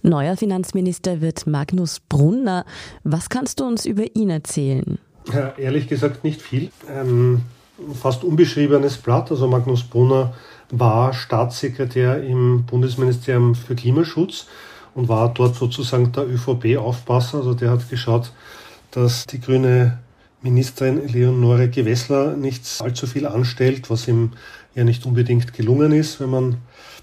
Neuer 0.00 0.36
Finanzminister 0.36 1.20
wird 1.20 1.46
Magnus 1.46 2.00
Brunner. 2.00 2.64
Was 3.04 3.28
kannst 3.28 3.60
du 3.60 3.64
uns 3.64 3.84
über 3.84 4.16
ihn 4.16 4.30
erzählen? 4.30 4.98
Ja, 5.32 5.54
ehrlich 5.58 5.86
gesagt 5.86 6.24
nicht 6.24 6.42
viel. 6.42 6.70
Ein 6.88 7.42
fast 7.94 8.24
unbeschriebenes 8.24 8.96
Blatt. 8.96 9.30
Also 9.30 9.46
Magnus 9.46 9.84
Brunner 9.84 10.34
war 10.70 11.12
Staatssekretär 11.12 12.22
im 12.24 12.64
Bundesministerium 12.64 13.54
für 13.54 13.74
Klimaschutz 13.74 14.46
und 14.94 15.08
war 15.08 15.32
dort 15.32 15.56
sozusagen 15.56 16.12
der 16.12 16.28
ÖVP-Aufpasser. 16.28 17.38
Also 17.38 17.54
der 17.54 17.70
hat 17.70 17.88
geschaut, 17.88 18.32
dass 18.90 19.24
die 19.26 19.40
grüne 19.40 19.98
Ministerin 20.42 21.06
Leonore 21.08 21.68
Gewessler 21.68 22.36
nicht 22.36 22.62
allzu 22.80 23.06
viel 23.06 23.26
anstellt, 23.26 23.90
was 23.90 24.08
ihm 24.08 24.32
ja 24.74 24.84
nicht 24.84 25.06
unbedingt 25.06 25.52
gelungen 25.52 25.92
ist, 25.92 26.20
wenn 26.20 26.30
man 26.30 26.56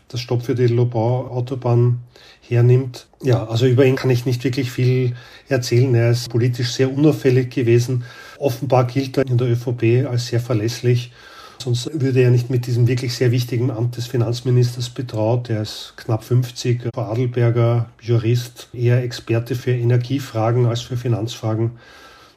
das 0.10 0.22
Stopp 0.22 0.42
für 0.44 0.56
die 0.56 0.68
Lobau-Autobahn 0.68 2.00
hernimmt. 2.42 3.08
Ja, 3.22 3.46
also 3.46 3.66
über 3.66 3.86
ihn 3.86 3.96
kann 3.96 4.10
ich 4.10 4.26
nicht 4.26 4.44
wirklich 4.44 4.72
viel 4.72 5.16
erzählen. 5.48 5.94
Er 5.94 6.12
ist 6.12 6.30
politisch 6.30 6.72
sehr 6.72 6.92
unauffällig 6.92 7.52
gewesen. 7.52 8.04
Offenbar 8.40 8.86
gilt 8.86 9.18
er 9.18 9.28
in 9.28 9.38
der 9.38 9.48
ÖVP 9.50 10.08
als 10.10 10.28
sehr 10.28 10.40
verlässlich. 10.40 11.12
Sonst 11.62 11.90
würde 11.94 12.22
er 12.22 12.32
nicht 12.32 12.50
mit 12.50 12.68
diesem 12.68 12.88
wirklich 12.88 13.14
sehr 13.16 13.32
wichtigen 13.32 13.70
Amt 13.70 13.98
des 13.98 14.08
Finanzministers 14.08 14.90
betraut. 14.90 15.50
Er 15.50 15.62
ist 15.62 15.94
knapp 15.98 16.24
50, 16.24 16.90
Frau 16.94 17.02
Adelberger, 17.02 17.90
Jurist, 18.02 18.70
eher 18.74 19.04
Experte 19.04 19.56
für 19.56 19.72
Energiefragen 19.72 20.66
als 20.66 20.82
für 20.82 20.96
Finanzfragen. 20.96 21.72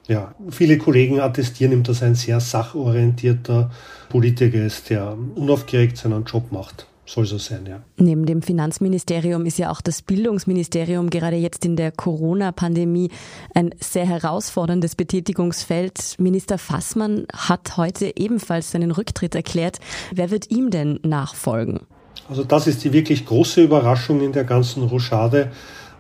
Ja, 0.09 0.35
viele 0.51 0.77
Kollegen 0.79 1.21
attestieren 1.21 1.73
ihm, 1.73 1.83
dass 1.85 2.03
er 2.03 2.09
ein 2.09 2.17
sehr 2.17 2.41
sachorientierter 2.41 3.71
Politiker 4.09 4.65
ist, 4.65 4.91
der 4.91 5.17
unaufgeregt 5.37 5.97
seinen 5.97 6.25
Job 6.25 6.51
macht 6.51 6.87
soll 7.05 7.27
so 7.27 7.39
sein, 7.39 7.67
ja. 7.67 7.83
Neben 7.97 8.27
dem 8.27 8.43
Finanzministerium 8.43 9.45
ist 9.45 9.59
ja 9.59 9.71
auch 9.71 9.81
das 9.81 10.03
Bildungsministerium 10.03 11.11
gerade 11.11 11.37
jetzt 11.37 11.65
in 11.65 11.77
der 11.77 11.91
Corona-Pandemie 11.91 13.11
ein 13.55 13.75
sehr 13.81 14.07
herausforderndes 14.07 14.95
Betätigungsfeld. 14.95 16.17
Minister 16.19 16.59
Fassmann 16.59 17.27
hat 17.33 17.77
heute 17.77 18.13
ebenfalls 18.17 18.71
seinen 18.71 18.93
Rücktritt 18.93 19.35
erklärt. 19.35 19.79
Wer 20.15 20.31
wird 20.31 20.51
ihm 20.51 20.71
denn 20.71 21.01
nachfolgen? 21.03 21.81
Also 22.29 22.45
das 22.45 22.67
ist 22.67 22.85
die 22.85 22.93
wirklich 22.93 23.27
große 23.27 23.63
Überraschung 23.63 24.21
in 24.21 24.33
der 24.33 24.45
ganzen 24.45 24.85
Rochade. 24.85 25.51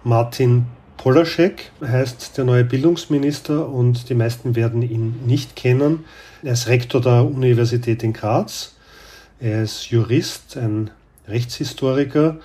Martin 0.04 0.66
Polaschek 0.96 1.72
heißt 1.84 2.38
der 2.38 2.44
neue 2.44 2.64
Bildungsminister 2.64 3.68
und 3.68 4.08
die 4.08 4.14
meisten 4.14 4.54
werden 4.54 4.82
ihn 4.82 5.16
nicht 5.26 5.56
kennen. 5.56 6.04
Er 6.44 6.52
ist 6.52 6.68
Rektor 6.68 7.00
der 7.00 7.24
Universität 7.24 8.04
in 8.04 8.12
Graz. 8.12 8.71
Er 9.42 9.64
ist 9.64 9.90
Jurist, 9.90 10.56
ein 10.56 10.90
Rechtshistoriker. 11.26 12.36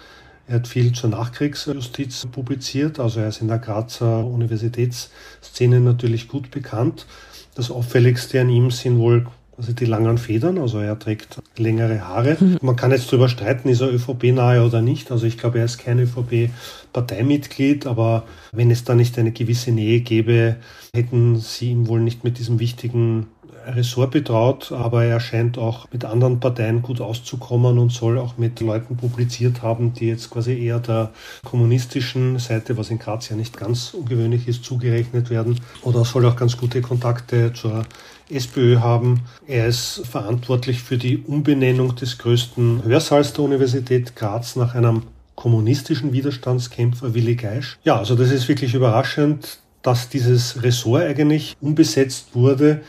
Er 0.48 0.56
hat 0.56 0.68
viel 0.68 0.94
zur 0.94 1.12
Nachkriegsjustiz 1.12 2.26
publiziert, 2.32 3.00
also 3.00 3.20
er 3.20 3.28
ist 3.28 3.40
in 3.40 3.50
der 3.50 3.60
Grazer 3.60 4.26
Universitätsszene 4.26 5.80
natürlich 5.80 6.28
gut 6.28 6.50
bekannt. 6.50 7.06
Das 7.54 7.70
auffälligste 7.70 8.42
an 8.42 8.50
ihm 8.50 8.72
sind 8.72 8.98
wohl 8.98 9.28
also 9.58 9.74
die 9.74 9.86
langen 9.86 10.18
Federn, 10.18 10.58
also 10.58 10.80
er 10.80 10.98
trägt 10.98 11.40
längere 11.56 12.08
Haare. 12.08 12.38
Mhm. 12.40 12.58
Man 12.62 12.76
kann 12.76 12.90
jetzt 12.90 13.12
darüber 13.12 13.30
streiten, 13.30 13.70
ist 13.70 13.82
er 13.82 13.94
ÖVP-nahe 13.94 14.66
oder 14.66 14.82
nicht. 14.82 15.12
Also 15.12 15.28
ich 15.28 15.38
glaube, 15.38 15.60
er 15.60 15.66
ist 15.66 15.78
kein 15.78 16.00
ÖVP-Parteimitglied, 16.00 17.86
aber 17.86 18.24
wenn 18.52 18.72
es 18.72 18.86
da 18.86 18.96
nicht 18.96 19.20
eine 19.20 19.32
gewisse 19.32 19.72
Nähe 19.72 20.02
gäbe, 20.02 20.56
hätten 20.96 21.36
sie 21.38 21.72
ihm 21.72 21.88
wohl 21.88 22.00
nicht 22.00 22.24
mit 22.24 22.40
diesem 22.40 22.60
wichtigen 22.60 23.28
Ressort 23.68 24.12
betraut, 24.12 24.72
aber 24.72 25.04
er 25.04 25.20
scheint 25.20 25.58
auch 25.58 25.88
mit 25.92 26.06
anderen 26.06 26.40
Parteien 26.40 26.82
gut 26.82 27.02
auszukommen 27.02 27.78
und 27.78 27.92
soll 27.92 28.18
auch 28.18 28.38
mit 28.38 28.60
Leuten 28.62 28.98
publiziert 28.98 29.62
haben, 29.62 29.94
die 29.94 30.08
jetzt 30.08 30.30
quasi 30.30 30.58
eher 30.58 30.80
der 30.80 31.12
kommunistischen 31.44 32.40
Seite, 32.40 32.78
was 32.78 32.90
in 32.90 33.00
Graz 33.00 33.30
ja 33.30 33.36
nicht 33.36 33.58
ganz 33.58 33.94
ungewöhnlich 33.94 34.48
ist, 34.48 34.64
zugerechnet 34.64 35.30
werden. 35.30 35.60
Oder 35.82 36.06
soll 36.06 36.26
auch 36.26 36.36
ganz 36.36 36.58
gute 36.58 36.82
Kontakte 36.82 37.54
zur 37.54 37.86
SPÖ 38.30 38.80
haben. 38.80 39.22
Er 39.48 39.68
ist 39.68 40.02
verantwortlich 40.10 40.82
für 40.82 40.98
die 40.98 41.18
Umbenennung 41.18 41.96
des 41.96 42.18
größten 42.18 42.84
Hörsaals 42.84 43.34
der 43.34 43.46
Universität 43.46 44.16
Graz 44.16 44.56
nach 44.56 44.76
einem 44.76 45.04
kommunistischen 45.36 46.14
Widerstandskämpfer 46.14 47.14
Willi 47.14 47.36
Geisch. 47.36 47.78
Ja, 47.84 47.98
also 47.98 48.16
das 48.16 48.32
ist 48.32 48.48
wirklich 48.48 48.74
überraschend, 48.74 49.60
dass 49.84 50.10
dieses 50.10 50.64
Ressort 50.64 51.04
eigentlich 51.04 51.56
umbesetzt 51.62 52.30
wurde 52.34 52.82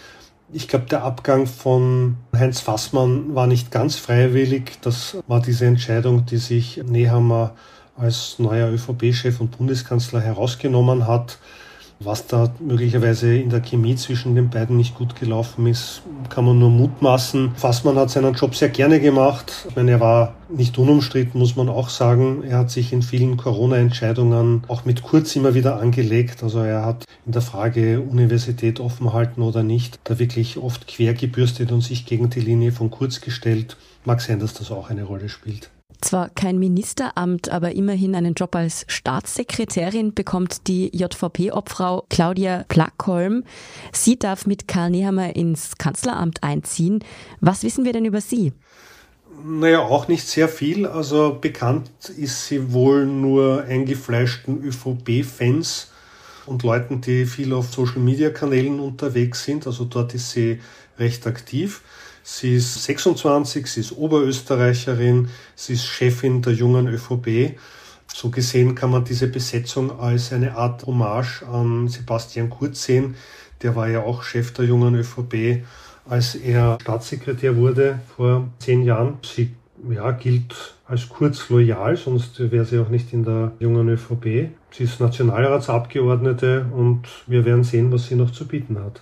ich 0.52 0.68
glaube, 0.68 0.86
der 0.86 1.02
Abgang 1.02 1.46
von 1.46 2.16
Heinz 2.34 2.60
Fassmann 2.60 3.34
war 3.34 3.46
nicht 3.46 3.70
ganz 3.70 3.96
freiwillig. 3.96 4.78
Das 4.80 5.18
war 5.26 5.40
diese 5.40 5.66
Entscheidung, 5.66 6.24
die 6.26 6.38
sich 6.38 6.82
Nehammer 6.84 7.54
als 7.96 8.38
neuer 8.38 8.70
ÖVP-Chef 8.70 9.40
und 9.40 9.58
Bundeskanzler 9.58 10.20
herausgenommen 10.20 11.06
hat. 11.06 11.38
Was 12.00 12.26
da 12.26 12.54
möglicherweise 12.60 13.36
in 13.36 13.50
der 13.50 13.60
Chemie 13.60 13.96
zwischen 13.96 14.36
den 14.36 14.50
beiden 14.50 14.76
nicht 14.76 14.94
gut 14.94 15.16
gelaufen 15.16 15.66
ist, 15.66 16.02
kann 16.28 16.44
man 16.44 16.58
nur 16.58 16.70
mutmaßen. 16.70 17.52
Fassmann 17.56 17.96
hat 17.96 18.10
seinen 18.10 18.34
Job 18.34 18.54
sehr 18.54 18.68
gerne 18.68 19.00
gemacht. 19.00 19.66
Ich 19.68 19.74
meine, 19.74 19.92
er 19.92 20.00
war 20.00 20.34
nicht 20.48 20.78
unumstritten, 20.78 21.40
muss 21.40 21.56
man 21.56 21.68
auch 21.68 21.88
sagen. 21.88 22.44
Er 22.44 22.58
hat 22.58 22.70
sich 22.70 22.92
in 22.92 23.02
vielen 23.02 23.36
Corona-Entscheidungen 23.36 24.62
auch 24.68 24.84
mit 24.84 25.02
Kurz 25.02 25.34
immer 25.34 25.54
wieder 25.54 25.80
angelegt. 25.80 26.44
Also 26.44 26.60
er 26.60 26.86
hat 26.86 27.04
in 27.26 27.32
der 27.32 27.42
Frage 27.42 28.00
Universität 28.00 28.78
offen 28.78 29.12
halten 29.12 29.42
oder 29.42 29.64
nicht, 29.64 29.98
da 30.04 30.20
wirklich 30.20 30.56
oft 30.56 30.86
quer 30.86 31.14
gebürstet 31.14 31.72
und 31.72 31.80
sich 31.80 32.06
gegen 32.06 32.30
die 32.30 32.40
Linie 32.40 32.70
von 32.70 32.90
Kurz 32.90 33.20
gestellt. 33.20 33.76
Mag 34.04 34.20
sein, 34.20 34.38
dass 34.38 34.54
das 34.54 34.70
auch 34.70 34.88
eine 34.88 35.02
Rolle 35.02 35.28
spielt. 35.28 35.70
Zwar 36.00 36.28
kein 36.28 36.58
Ministeramt, 36.58 37.48
aber 37.48 37.72
immerhin 37.72 38.14
einen 38.14 38.34
Job 38.34 38.54
als 38.54 38.84
Staatssekretärin 38.86 40.14
bekommt 40.14 40.68
die 40.68 40.96
JVP-Obfrau 40.96 42.04
Claudia 42.08 42.64
Plackholm. 42.68 43.42
Sie 43.92 44.16
darf 44.16 44.46
mit 44.46 44.68
Karl 44.68 44.90
Nehammer 44.90 45.34
ins 45.34 45.76
Kanzleramt 45.76 46.44
einziehen. 46.44 47.04
Was 47.40 47.64
wissen 47.64 47.84
wir 47.84 47.92
denn 47.92 48.04
über 48.04 48.20
sie? 48.20 48.52
Naja, 49.44 49.80
auch 49.80 50.08
nicht 50.08 50.26
sehr 50.26 50.48
viel. 50.48 50.86
Also 50.86 51.36
bekannt 51.40 51.90
ist 52.16 52.46
sie 52.46 52.72
wohl 52.72 53.04
nur 53.06 53.64
eingefleischten 53.64 54.62
ÖVP-Fans 54.62 55.90
und 56.46 56.62
Leuten, 56.62 57.00
die 57.00 57.26
viel 57.26 57.52
auf 57.52 57.72
Social-Media-Kanälen 57.72 58.80
unterwegs 58.80 59.44
sind. 59.44 59.66
Also 59.66 59.84
dort 59.84 60.14
ist 60.14 60.30
sie 60.30 60.60
recht 60.98 61.26
aktiv. 61.26 61.82
Sie 62.30 62.56
ist 62.56 62.84
26, 62.84 63.66
sie 63.66 63.80
ist 63.80 63.96
Oberösterreicherin, 63.96 65.30
sie 65.56 65.72
ist 65.72 65.86
Chefin 65.86 66.42
der 66.42 66.52
jungen 66.52 66.86
ÖVP. 66.86 67.58
So 68.06 68.28
gesehen 68.28 68.74
kann 68.74 68.90
man 68.90 69.02
diese 69.02 69.28
Besetzung 69.28 69.98
als 69.98 70.30
eine 70.34 70.54
Art 70.54 70.84
Hommage 70.84 71.42
an 71.50 71.88
Sebastian 71.88 72.50
Kurz 72.50 72.84
sehen. 72.84 73.14
Der 73.62 73.74
war 73.74 73.88
ja 73.88 74.02
auch 74.02 74.22
Chef 74.22 74.52
der 74.52 74.66
jungen 74.66 74.94
ÖVP, 74.94 75.64
als 76.06 76.34
er 76.34 76.76
Staatssekretär 76.82 77.56
wurde 77.56 78.00
vor 78.14 78.46
zehn 78.58 78.82
Jahren. 78.82 79.16
Sie 79.22 79.54
ja, 79.88 80.10
gilt 80.10 80.54
als 80.86 81.08
Kurz 81.08 81.48
loyal, 81.48 81.96
sonst 81.96 82.38
wäre 82.38 82.66
sie 82.66 82.78
auch 82.78 82.90
nicht 82.90 83.14
in 83.14 83.24
der 83.24 83.52
jungen 83.58 83.88
ÖVP. 83.88 84.50
Sie 84.70 84.84
ist 84.84 85.00
Nationalratsabgeordnete 85.00 86.66
und 86.76 87.04
wir 87.26 87.46
werden 87.46 87.64
sehen, 87.64 87.90
was 87.90 88.06
sie 88.06 88.16
noch 88.16 88.32
zu 88.32 88.46
bieten 88.46 88.78
hat. 88.78 89.00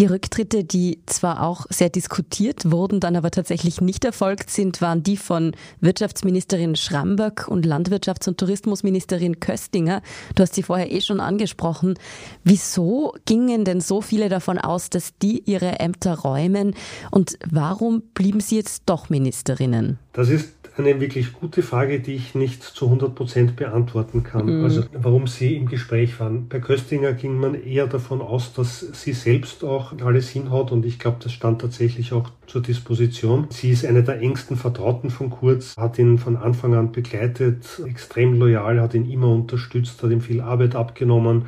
Die 0.00 0.06
Rücktritte, 0.06 0.64
die 0.64 0.98
zwar 1.04 1.42
auch 1.42 1.66
sehr 1.68 1.90
diskutiert 1.90 2.70
wurden, 2.70 3.00
dann 3.00 3.16
aber 3.16 3.30
tatsächlich 3.30 3.82
nicht 3.82 4.02
erfolgt 4.06 4.48
sind, 4.48 4.80
waren 4.80 5.02
die 5.02 5.18
von 5.18 5.52
Wirtschaftsministerin 5.82 6.74
Schramböck 6.74 7.48
und 7.48 7.66
Landwirtschafts- 7.66 8.26
und 8.26 8.38
Tourismusministerin 8.38 9.40
Köstinger. 9.40 10.00
Du 10.34 10.42
hast 10.42 10.54
sie 10.54 10.62
vorher 10.62 10.90
eh 10.90 11.02
schon 11.02 11.20
angesprochen. 11.20 11.98
Wieso 12.44 13.12
gingen 13.26 13.66
denn 13.66 13.82
so 13.82 14.00
viele 14.00 14.30
davon 14.30 14.56
aus, 14.56 14.88
dass 14.88 15.18
die 15.18 15.42
ihre 15.44 15.80
Ämter 15.80 16.14
räumen? 16.14 16.74
Und 17.10 17.38
warum 17.50 18.00
blieben 18.14 18.40
sie 18.40 18.56
jetzt 18.56 18.84
doch 18.86 19.10
Ministerinnen? 19.10 19.98
Das 20.14 20.30
ist 20.30 20.59
eine 20.80 21.00
wirklich 21.00 21.32
gute 21.32 21.62
Frage, 21.62 22.00
die 22.00 22.14
ich 22.14 22.34
nicht 22.34 22.62
zu 22.62 22.86
100 22.86 23.14
Prozent 23.14 23.56
beantworten 23.56 24.22
kann. 24.22 24.58
Mhm. 24.58 24.64
Also 24.64 24.82
warum 24.92 25.26
Sie 25.26 25.56
im 25.56 25.66
Gespräch 25.66 26.18
waren. 26.20 26.48
Bei 26.48 26.60
Köstinger 26.60 27.12
ging 27.12 27.36
man 27.36 27.54
eher 27.54 27.86
davon 27.86 28.20
aus, 28.20 28.52
dass 28.52 28.80
sie 28.80 29.12
selbst 29.12 29.64
auch 29.64 29.92
alles 30.04 30.28
hinhaut 30.28 30.72
und 30.72 30.84
ich 30.84 30.98
glaube, 30.98 31.18
das 31.22 31.32
stand 31.32 31.60
tatsächlich 31.60 32.12
auch 32.12 32.30
zur 32.46 32.62
Disposition. 32.62 33.46
Sie 33.50 33.70
ist 33.70 33.84
eine 33.84 34.02
der 34.02 34.20
engsten 34.20 34.56
Vertrauten 34.56 35.10
von 35.10 35.30
Kurz, 35.30 35.76
hat 35.76 35.98
ihn 35.98 36.18
von 36.18 36.36
Anfang 36.36 36.74
an 36.74 36.92
begleitet, 36.92 37.64
extrem 37.86 38.34
loyal, 38.34 38.80
hat 38.80 38.94
ihn 38.94 39.10
immer 39.10 39.28
unterstützt, 39.28 40.02
hat 40.02 40.10
ihm 40.10 40.20
viel 40.20 40.40
Arbeit 40.40 40.74
abgenommen 40.74 41.46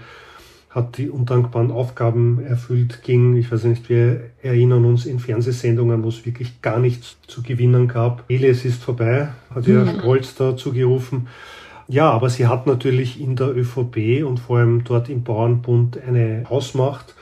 hat 0.75 0.97
die 0.97 1.11
undankbaren 1.11 1.71
Aufgaben 1.71 2.43
erfüllt, 2.43 3.03
ging, 3.03 3.37
ich 3.37 3.53
weiß 3.53 3.65
nicht, 3.65 3.91
wir 3.91 4.31
erinnern 4.43 4.87
uns 4.87 5.05
in 5.05 5.19
Fernsehsendungen, 5.19 6.03
wo 6.03 6.09
es 6.09 6.25
wirklich 6.25 6.63
gar 6.63 6.79
nichts 6.79 7.19
zu 7.27 7.43
gewinnen 7.43 7.89
gab. 7.89 8.25
Elias 8.29 8.65
ist 8.65 8.83
vorbei, 8.83 9.29
hat 9.55 9.67
ja 9.67 9.85
mhm. 9.85 9.99
Stolz 10.01 10.35
dazu 10.35 10.73
gerufen. 10.73 11.29
Ja, 11.89 12.11
aber 12.11 12.31
sie 12.31 12.47
hat 12.47 12.67
natürlich 12.67 13.21
in 13.21 13.37
der 13.37 13.55
ÖVP 13.55 14.25
und 14.25 14.41
vor 14.41 14.59
allem 14.59 14.83
dort 14.85 15.11
im 15.11 15.25
Bauernbund 15.25 16.01
eine 16.01 16.45
Hausmacht. 16.49 17.15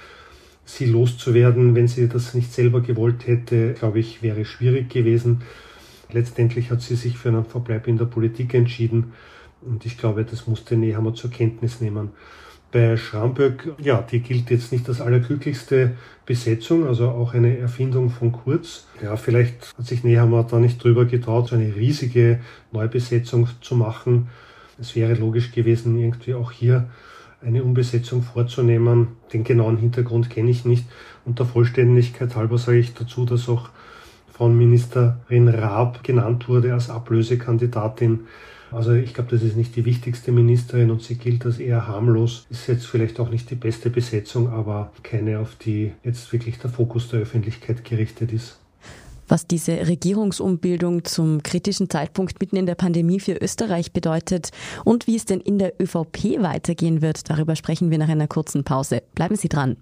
Sie 0.65 0.87
loszuwerden, 0.87 1.75
wenn 1.75 1.89
sie 1.89 2.09
das 2.09 2.35
nicht 2.35 2.53
selber 2.53 2.81
gewollt 2.81 3.27
hätte, 3.27 3.73
glaube 3.73 3.99
ich, 3.99 4.23
wäre 4.23 4.45
schwierig 4.45 4.91
gewesen. 4.91 5.43
Letztendlich 6.13 6.71
hat 6.71 6.83
sie 6.83 6.95
sich 6.95 7.19
für 7.19 7.31
einen 7.31 7.45
Verbleib 7.45 7.89
in 7.89 7.99
der 7.99 8.05
Politik 8.05 8.55
entschieden 8.55 9.13
und 9.63 9.85
ich 9.85 9.99
glaube, 9.99 10.25
das 10.25 10.47
musste 10.47 10.77
Nehammer 10.77 11.15
zur 11.15 11.31
Kenntnis 11.31 11.81
nehmen. 11.81 12.11
Bei 12.73 12.97
Schramböck, 12.97 13.75
ja, 13.83 14.01
die 14.01 14.21
gilt 14.21 14.51
jetzt 14.51 14.71
nicht 14.71 14.89
als 14.89 15.01
allerglücklichste 15.01 15.93
Besetzung, 16.25 16.87
also 16.87 17.09
auch 17.09 17.35
eine 17.35 17.59
Erfindung 17.59 18.11
von 18.11 18.31
Kurz. 18.31 18.87
Ja, 19.03 19.17
vielleicht 19.17 19.77
hat 19.77 19.87
sich 19.87 20.05
Nehammer 20.05 20.45
da 20.45 20.61
nicht 20.61 20.83
drüber 20.83 21.05
getraut, 21.05 21.49
so 21.49 21.57
eine 21.57 21.75
riesige 21.75 22.39
Neubesetzung 22.71 23.49
zu 23.61 23.75
machen. 23.75 24.29
Es 24.79 24.95
wäre 24.95 25.15
logisch 25.15 25.51
gewesen, 25.51 25.99
irgendwie 25.99 26.35
auch 26.35 26.53
hier 26.53 26.89
eine 27.45 27.65
Umbesetzung 27.65 28.23
vorzunehmen. 28.23 29.09
Den 29.33 29.43
genauen 29.43 29.77
Hintergrund 29.77 30.31
kenne 30.31 30.51
ich 30.51 30.65
nicht. 30.65 30.85
Und 31.25 31.39
der 31.39 31.47
Vollständigkeit 31.47 32.37
halber 32.37 32.59
sage 32.59 32.79
ich 32.79 32.95
dazu, 32.95 33.25
dass 33.25 33.49
auch 33.49 33.71
von 34.33 34.57
Ministerin 34.57 35.49
Raab 35.49 36.05
genannt 36.05 36.49
wurde 36.49 36.73
als 36.73 36.89
Ablösekandidatin. 36.89 38.21
Also 38.73 38.93
ich 38.93 39.15
glaube, 39.15 39.31
das 39.31 39.43
ist 39.43 39.57
nicht 39.57 39.75
die 39.77 39.85
wichtigste 39.85 40.33
Ministerin 40.33 40.91
und 40.91 41.03
sie 41.03 41.17
gilt 41.17 41.45
als 41.45 41.59
eher 41.59 41.87
harmlos. 41.87 42.47
Ist 42.51 42.69
jetzt 42.69 42.87
vielleicht 42.87 43.19
auch 43.21 43.31
nicht 43.31 43.51
die 43.51 43.57
beste 43.57 43.91
Besetzung, 43.91 44.49
aber 44.49 44.93
keine, 45.03 45.41
auf 45.41 45.57
die 45.57 45.93
jetzt 46.05 46.33
wirklich 46.33 46.59
der 46.59 46.71
Fokus 46.71 47.09
der 47.09 47.21
Öffentlichkeit 47.21 47.85
gerichtet 47.85 48.33
ist. 48.33 48.59
Was 49.29 49.47
diese 49.47 49.87
Regierungsumbildung 49.87 51.05
zum 51.05 51.43
kritischen 51.45 51.89
Zeitpunkt 51.89 52.41
mitten 52.41 52.57
in 52.57 52.67
der 52.67 52.75
Pandemie 52.75 53.21
für 53.21 53.35
Österreich 53.35 53.93
bedeutet 53.93 54.51
und 54.85 55.07
wie 55.07 55.15
es 55.15 55.25
denn 55.25 55.41
in 55.41 55.59
der 55.59 55.81
ÖVP 55.81 56.41
weitergehen 56.41 57.01
wird, 57.01 57.31
darüber 57.31 57.55
sprechen 57.55 57.93
wir 57.93 57.99
nach 57.99 58.09
einer 58.09 58.27
kurzen 58.27 58.65
Pause. 58.65 59.05
Bleiben 59.15 59.37
Sie 59.37 59.49
dran. 59.49 59.77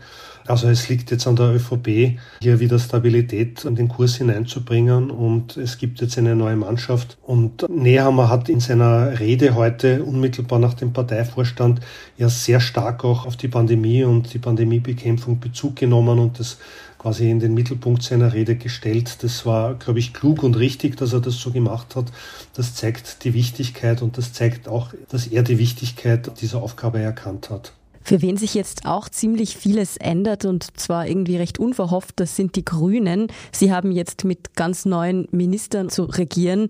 also 0.47 0.67
es 0.67 0.89
liegt 0.89 1.11
jetzt 1.11 1.27
an 1.27 1.35
der 1.35 1.53
ÖVP, 1.55 2.19
hier 2.41 2.59
wieder 2.59 2.79
Stabilität 2.79 3.65
an 3.65 3.75
den 3.75 3.87
Kurs 3.87 4.15
hineinzubringen 4.15 5.11
und 5.11 5.57
es 5.57 5.77
gibt 5.77 6.01
jetzt 6.01 6.17
eine 6.17 6.35
neue 6.35 6.55
Mannschaft. 6.55 7.17
Und 7.21 7.67
Nehammer 7.69 8.29
hat 8.29 8.49
in 8.49 8.59
seiner 8.59 9.19
Rede 9.19 9.55
heute 9.55 10.03
unmittelbar 10.03 10.59
nach 10.59 10.73
dem 10.73 10.93
Parteivorstand 10.93 11.81
ja 12.17 12.29
sehr 12.29 12.59
stark 12.59 13.03
auch 13.03 13.25
auf 13.25 13.37
die 13.37 13.47
Pandemie 13.47 14.03
und 14.03 14.33
die 14.33 14.39
Pandemiebekämpfung 14.39 15.39
Bezug 15.39 15.75
genommen 15.75 16.19
und 16.19 16.39
das 16.39 16.57
quasi 17.01 17.31
in 17.31 17.39
den 17.39 17.55
Mittelpunkt 17.55 18.03
seiner 18.03 18.31
Rede 18.31 18.55
gestellt. 18.55 19.23
Das 19.23 19.43
war, 19.47 19.73
glaube 19.73 19.97
ich, 19.97 20.13
klug 20.13 20.43
und 20.43 20.55
richtig, 20.55 20.97
dass 20.97 21.13
er 21.13 21.19
das 21.19 21.39
so 21.39 21.49
gemacht 21.49 21.95
hat. 21.95 22.05
Das 22.53 22.75
zeigt 22.75 23.23
die 23.23 23.33
Wichtigkeit 23.33 24.03
und 24.03 24.19
das 24.19 24.33
zeigt 24.33 24.67
auch, 24.67 24.93
dass 25.09 25.25
er 25.25 25.41
die 25.41 25.57
Wichtigkeit 25.57 26.31
dieser 26.41 26.61
Aufgabe 26.61 26.99
erkannt 26.99 27.49
hat. 27.49 27.73
Für 28.03 28.21
wen 28.21 28.37
sich 28.37 28.53
jetzt 28.53 28.85
auch 28.85 29.09
ziemlich 29.09 29.55
vieles 29.55 29.97
ändert 29.97 30.45
und 30.45 30.77
zwar 30.79 31.07
irgendwie 31.07 31.37
recht 31.37 31.59
unverhofft, 31.59 32.19
das 32.19 32.35
sind 32.35 32.55
die 32.55 32.65
Grünen. 32.65 33.27
Sie 33.51 33.71
haben 33.71 33.91
jetzt 33.91 34.23
mit 34.23 34.55
ganz 34.55 34.85
neuen 34.85 35.27
Ministern 35.31 35.89
zu 35.89 36.03
regieren. 36.03 36.67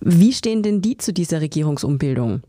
Wie 0.00 0.32
stehen 0.32 0.62
denn 0.62 0.80
die 0.80 0.96
zu 0.96 1.12
dieser 1.12 1.40
Regierungsumbildung? 1.40 2.42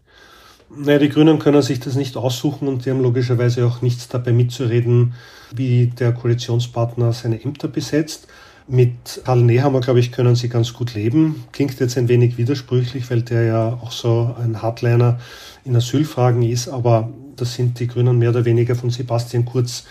Naja, 0.76 1.00
die 1.00 1.10
Grünen 1.10 1.40
können 1.40 1.64
sich 1.64 1.80
das 1.80 1.96
nicht 1.96 2.16
aussuchen 2.16 2.68
und 2.68 2.86
die 2.86 2.92
haben 2.92 3.02
logischerweise 3.02 3.66
auch 3.66 3.82
nichts 3.82 4.08
dabei 4.08 4.32
mitzureden, 4.32 5.14
wie 5.54 5.88
der 5.88 6.12
Koalitionspartner 6.12 7.12
seine 7.12 7.44
Ämter 7.44 7.68
besetzt. 7.68 8.28
Mit 8.68 9.22
Karl 9.26 9.42
Nehammer, 9.42 9.80
glaube 9.80 10.00
ich, 10.00 10.12
können 10.12 10.36
sie 10.36 10.48
ganz 10.48 10.74
gut 10.74 10.94
leben. 10.94 11.44
Klingt 11.54 11.80
jetzt 11.80 11.98
ein 11.98 12.08
wenig 12.08 12.38
widersprüchlich, 12.38 13.10
weil 13.10 13.24
der 13.24 13.44
ja 13.46 13.80
auch 13.82 13.92
so 13.92 14.36
ein 14.40 14.62
Hardliner 14.62 15.20
in 15.66 15.76
Asylfragen 15.76 16.44
ist, 16.44 16.68
aber 16.68 17.10
das 17.42 17.54
sind 17.54 17.80
die 17.80 17.88
Grünen 17.88 18.18
mehr 18.18 18.30
oder 18.30 18.46
weniger 18.46 18.76
von 18.76 18.90
Sebastian 18.90 19.46
Kurz 19.46 19.86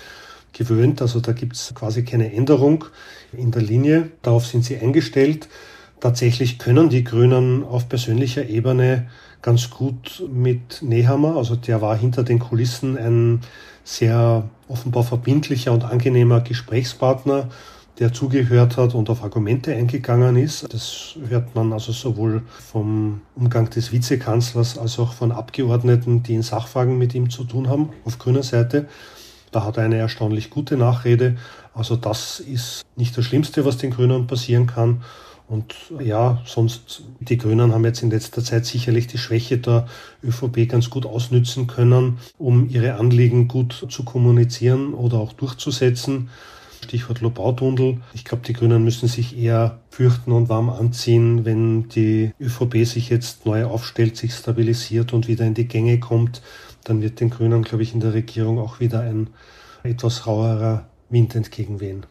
gewöhnt. 0.53 1.03
Also 1.03 1.21
da 1.21 1.33
gibt 1.33 1.57
es 1.57 1.73
quasi 1.75 2.05
keine 2.05 2.33
Änderung 2.33 2.85
in 3.33 3.51
der 3.51 3.63
Linie. 3.63 4.11
Darauf 4.23 4.47
sind 4.47 4.65
sie 4.65 4.79
eingestellt. 4.79 5.49
Tatsächlich 6.01 6.59
können 6.59 6.89
die 6.89 7.05
Grünen 7.05 7.65
auf 7.65 7.89
persönlicher 7.89 8.49
Ebene 8.49 9.09
ganz 9.43 9.71
gut 9.71 10.23
mit 10.33 10.83
Nehammer, 10.83 11.37
also 11.37 11.57
der 11.57 11.81
war 11.81 11.97
hinter 11.97 12.23
den 12.23 12.39
Kulissen 12.39 12.97
ein 12.99 13.41
sehr 13.85 14.49
offenbar 14.69 15.05
verbindlicher 15.05 15.73
und 15.73 15.85
angenehmer 15.85 16.41
Gesprächspartner, 16.41 17.49
der 17.99 18.13
zugehört 18.13 18.77
hat 18.77 18.95
und 18.95 19.11
auf 19.11 19.25
Argumente 19.25 19.75
eingegangen 19.75 20.37
ist. 20.37 20.73
Das 20.73 21.17
hört 21.29 21.55
man 21.55 21.73
also 21.73 21.93
sowohl 21.93 22.43
vom 22.49 23.23
Umgang 23.35 23.69
des 23.71 23.93
Vizekanzlers 23.93 24.79
als 24.79 24.99
auch 24.99 25.13
von 25.13 25.33
Abgeordneten, 25.33 26.23
die 26.23 26.35
in 26.35 26.43
Sachfragen 26.43 26.97
mit 26.97 27.15
ihm 27.15 27.29
zu 27.31 27.45
tun 27.45 27.69
haben, 27.69 27.91
auf 28.05 28.19
grüner 28.19 28.43
Seite. 28.43 28.87
Da 29.51 29.65
hat 29.65 29.79
er 29.79 29.85
eine 29.85 29.97
erstaunlich 29.97 30.51
gute 30.51 30.77
Nachrede. 30.77 31.37
Also 31.75 31.97
das 31.97 32.41
ist 32.41 32.83
nicht 32.97 33.17
das 33.17 33.25
Schlimmste, 33.25 33.65
was 33.65 33.79
den 33.79 33.91
Grünen 33.91 34.27
passieren 34.27 34.67
kann. 34.67 35.03
Und 35.49 35.75
ja, 35.99 36.43
sonst, 36.45 37.05
die 37.21 37.39
Grünen 37.39 37.73
haben 37.73 37.85
jetzt 37.85 38.03
in 38.03 38.11
letzter 38.11 38.45
Zeit 38.45 38.67
sicherlich 38.67 39.07
die 39.07 39.17
Schwäche 39.17 39.57
der 39.57 39.87
ÖVP 40.23 40.69
ganz 40.69 40.91
gut 40.91 41.07
ausnützen 41.07 41.67
können, 41.67 42.19
um 42.37 42.69
ihre 42.69 42.97
Anliegen 42.97 43.49
gut 43.49 43.87
zu 43.89 44.05
kommunizieren 44.05 44.93
oder 44.93 45.17
auch 45.17 45.33
durchzusetzen. 45.33 46.29
Stichwort 46.85 47.21
Lobautunnel. 47.21 47.99
Ich 48.14 48.25
glaube, 48.25 48.45
die 48.47 48.53
Grünen 48.53 48.85
müssen 48.85 49.09
sich 49.09 49.38
eher 49.38 49.79
fürchten 49.91 50.33
und 50.33 50.49
warm 50.49 50.71
anziehen, 50.71 51.45
wenn 51.45 51.88
die 51.88 52.33
ÖVP 52.41 52.85
sich 52.87 53.09
jetzt 53.09 53.47
neu 53.47 53.64
aufstellt, 53.64 54.17
sich 54.17 54.35
stabilisiert 54.35 55.12
und 55.12 55.29
wieder 55.29 55.45
in 55.45 55.55
die 55.55 55.69
Gänge 55.69 55.99
kommt. 56.01 56.43
Dann 56.85 57.03
wird 57.03 57.21
den 57.21 57.31
Grünen, 57.31 57.62
glaube 57.62 57.83
ich, 57.83 57.95
in 57.95 58.01
der 58.01 58.14
Regierung 58.14 58.59
auch 58.59 58.81
wieder 58.81 59.01
ein 59.01 59.29
etwas 59.83 60.27
rauerer 60.27 60.88
Wind 61.11 61.35
entgegenwehen. 61.35 62.07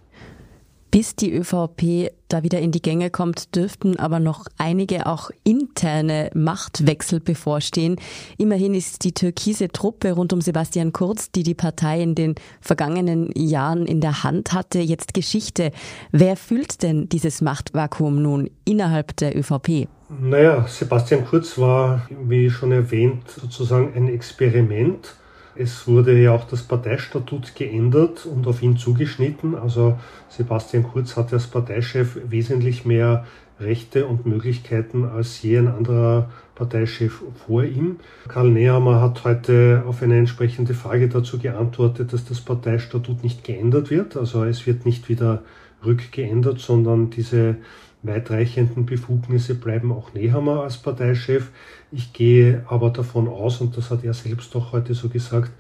Bis 0.97 1.15
die 1.15 1.31
ÖVP 1.31 2.11
da 2.27 2.41
wieder 2.41 2.57
in 2.57 2.71
die 2.71 2.81
Gänge 2.81 3.11
kommt, 3.11 3.55
dürften 3.55 3.99
aber 3.99 4.19
noch 4.19 4.47
einige 4.57 5.05
auch 5.05 5.29
interne 5.43 6.31
Machtwechsel 6.33 7.19
bevorstehen. 7.19 7.97
Immerhin 8.39 8.73
ist 8.73 9.03
die 9.03 9.11
türkise 9.11 9.67
Truppe 9.67 10.13
rund 10.13 10.33
um 10.33 10.41
Sebastian 10.41 10.93
Kurz, 10.93 11.31
die 11.31 11.43
die 11.43 11.53
Partei 11.53 12.01
in 12.01 12.15
den 12.15 12.33
vergangenen 12.61 13.31
Jahren 13.35 13.85
in 13.85 14.01
der 14.01 14.23
Hand 14.23 14.53
hatte, 14.53 14.79
jetzt 14.79 15.13
Geschichte. 15.13 15.69
Wer 16.11 16.35
füllt 16.35 16.81
denn 16.81 17.07
dieses 17.09 17.41
Machtvakuum 17.41 18.19
nun 18.19 18.49
innerhalb 18.65 19.15
der 19.17 19.37
ÖVP? 19.37 19.87
Naja, 20.09 20.65
Sebastian 20.67 21.27
Kurz 21.27 21.59
war, 21.59 22.09
wie 22.09 22.49
schon 22.49 22.71
erwähnt, 22.71 23.21
sozusagen 23.29 23.93
ein 23.95 24.07
Experiment 24.07 25.13
es 25.59 25.87
wurde 25.87 26.19
ja 26.19 26.33
auch 26.33 26.45
das 26.45 26.63
Parteistatut 26.63 27.55
geändert 27.55 28.25
und 28.25 28.47
auf 28.47 28.61
ihn 28.61 28.77
zugeschnitten. 28.77 29.55
Also 29.55 29.97
Sebastian 30.29 30.83
Kurz 30.83 31.15
hatte 31.15 31.35
als 31.35 31.47
Parteichef 31.47 32.17
wesentlich 32.29 32.85
mehr 32.85 33.25
Rechte 33.59 34.05
und 34.05 34.25
Möglichkeiten 34.25 35.05
als 35.05 35.41
je 35.41 35.57
ein 35.57 35.67
anderer 35.67 36.29
Parteichef 36.55 37.23
vor 37.45 37.63
ihm. 37.63 37.97
Karl 38.27 38.49
Nehammer 38.49 39.01
hat 39.01 39.23
heute 39.23 39.83
auf 39.87 40.03
eine 40.03 40.17
entsprechende 40.17 40.73
Frage 40.73 41.07
dazu 41.09 41.39
geantwortet, 41.39 42.13
dass 42.13 42.25
das 42.25 42.41
Parteistatut 42.41 43.23
nicht 43.23 43.43
geändert 43.43 43.89
wird. 43.89 44.15
Also 44.15 44.43
es 44.43 44.67
wird 44.67 44.85
nicht 44.85 45.09
wieder 45.09 45.41
rückgeändert, 45.85 46.59
sondern 46.59 47.09
diese 47.09 47.57
weitreichenden 48.07 48.85
Befugnisse 48.85 49.55
bleiben 49.55 49.91
auch 49.91 50.13
Nehammer 50.13 50.63
als 50.63 50.77
Parteichef. 50.77 51.49
Ich 51.91 52.13
gehe 52.13 52.65
aber 52.67 52.89
davon 52.89 53.27
aus, 53.27 53.61
und 53.61 53.77
das 53.77 53.91
hat 53.91 54.03
er 54.03 54.13
selbst 54.13 54.55
auch 54.55 54.71
heute 54.71 54.93
so 54.93 55.09
gesagt, 55.09 55.51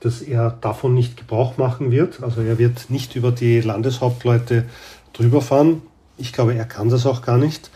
dass 0.00 0.22
er 0.22 0.50
davon 0.50 0.94
nicht 0.94 1.16
Gebrauch 1.16 1.56
machen 1.56 1.90
wird. 1.90 2.22
Also 2.22 2.40
er 2.42 2.58
wird 2.58 2.90
nicht 2.90 3.16
über 3.16 3.32
die 3.32 3.60
Landeshauptleute 3.60 4.64
drüber 5.12 5.40
fahren. 5.40 5.82
Ich 6.16 6.32
glaube, 6.32 6.54
er 6.54 6.64
kann 6.64 6.88
das 6.88 7.06
auch 7.06 7.22
gar 7.22 7.38
nicht. 7.38 7.70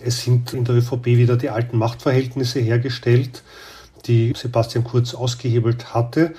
Es 0.00 0.22
sind 0.22 0.52
in 0.52 0.64
der 0.64 0.76
ÖVP 0.76 1.06
wieder 1.06 1.36
die 1.36 1.50
alten 1.50 1.78
Machtverhältnisse 1.78 2.60
hergestellt, 2.60 3.42
die 4.06 4.32
Sebastian 4.36 4.84
Kurz 4.84 5.14
ausgehebelt 5.14 5.94
hatte. 5.94 6.34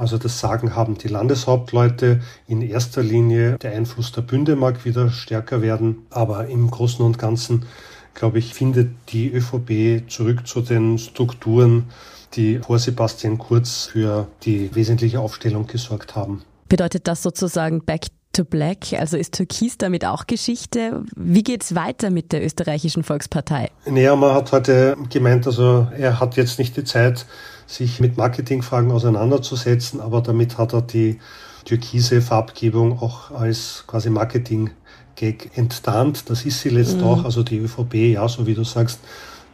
Also 0.00 0.16
das 0.16 0.40
Sagen 0.40 0.74
haben 0.74 0.96
die 0.96 1.08
Landeshauptleute 1.08 2.20
in 2.46 2.62
erster 2.62 3.02
Linie. 3.02 3.58
Der 3.58 3.72
Einfluss 3.72 4.12
der 4.12 4.22
Bünde 4.22 4.56
mag 4.56 4.86
wieder 4.86 5.10
stärker 5.10 5.60
werden, 5.60 6.06
aber 6.08 6.46
im 6.46 6.70
Großen 6.70 7.04
und 7.04 7.18
Ganzen, 7.18 7.66
glaube 8.14 8.38
ich, 8.38 8.54
findet 8.54 8.92
die 9.10 9.30
ÖVP 9.30 10.10
zurück 10.10 10.46
zu 10.46 10.62
den 10.62 10.96
Strukturen, 10.96 11.90
die 12.32 12.60
vor 12.60 12.78
Sebastian 12.78 13.36
Kurz 13.36 13.90
für 13.92 14.26
die 14.42 14.74
wesentliche 14.74 15.20
Aufstellung 15.20 15.66
gesorgt 15.66 16.16
haben. 16.16 16.44
Bedeutet 16.70 17.06
das 17.06 17.22
sozusagen 17.22 17.84
Back 17.84 18.06
to 18.32 18.46
Black? 18.46 18.94
Also 18.98 19.18
ist 19.18 19.34
Türkis 19.34 19.76
damit 19.76 20.06
auch 20.06 20.26
Geschichte? 20.26 21.04
Wie 21.14 21.42
geht 21.42 21.62
es 21.62 21.74
weiter 21.74 22.08
mit 22.08 22.32
der 22.32 22.42
österreichischen 22.42 23.02
Volkspartei? 23.02 23.70
Naja, 23.84 24.16
man 24.16 24.34
hat 24.34 24.50
heute 24.52 24.96
gemeint, 25.10 25.46
also 25.46 25.88
er 25.94 26.20
hat 26.20 26.36
jetzt 26.36 26.58
nicht 26.58 26.74
die 26.78 26.84
Zeit, 26.84 27.26
sich 27.70 28.00
mit 28.00 28.16
Marketingfragen 28.16 28.90
auseinanderzusetzen, 28.90 30.00
aber 30.00 30.20
damit 30.20 30.58
hat 30.58 30.72
er 30.72 30.82
die 30.82 31.18
türkise 31.64 32.20
Farbgebung 32.20 33.00
auch 33.00 33.30
als 33.30 33.84
quasi 33.86 34.10
Marketing-Gag 34.10 35.50
enttarnt. 35.56 36.28
Das 36.28 36.44
ist 36.44 36.60
sie 36.60 36.70
letzt 36.70 36.98
mhm. 36.98 37.04
auch. 37.04 37.24
Also 37.24 37.42
die 37.42 37.58
ÖVP, 37.58 37.94
ja, 37.94 38.26
so 38.28 38.46
wie 38.46 38.54
du 38.54 38.64
sagst, 38.64 39.00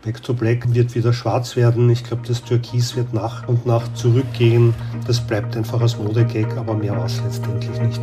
Back 0.02 0.22
to 0.22 0.34
Black 0.34 0.72
wird 0.72 0.94
wieder 0.94 1.12
schwarz 1.12 1.56
werden. 1.56 1.90
Ich 1.90 2.04
glaube, 2.04 2.22
das 2.26 2.42
Türkis 2.42 2.94
wird 2.94 3.12
nach 3.12 3.48
und 3.48 3.66
nach 3.66 3.92
zurückgehen. 3.94 4.72
Das 5.06 5.20
bleibt 5.20 5.56
einfach 5.56 5.80
als 5.80 5.98
Modegag, 5.98 6.56
aber 6.56 6.74
mehr 6.74 6.96
war 6.96 7.06
es 7.06 7.20
letztendlich 7.24 7.80
nicht. 7.80 8.00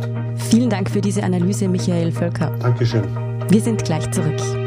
Vielen 0.50 0.68
Dank 0.68 0.90
für 0.90 1.00
diese 1.00 1.22
Analyse, 1.22 1.66
Michael 1.66 2.12
Völker. 2.12 2.50
Dankeschön. 2.60 3.04
Wir 3.48 3.60
sind 3.60 3.84
gleich 3.84 4.10
zurück. 4.10 4.63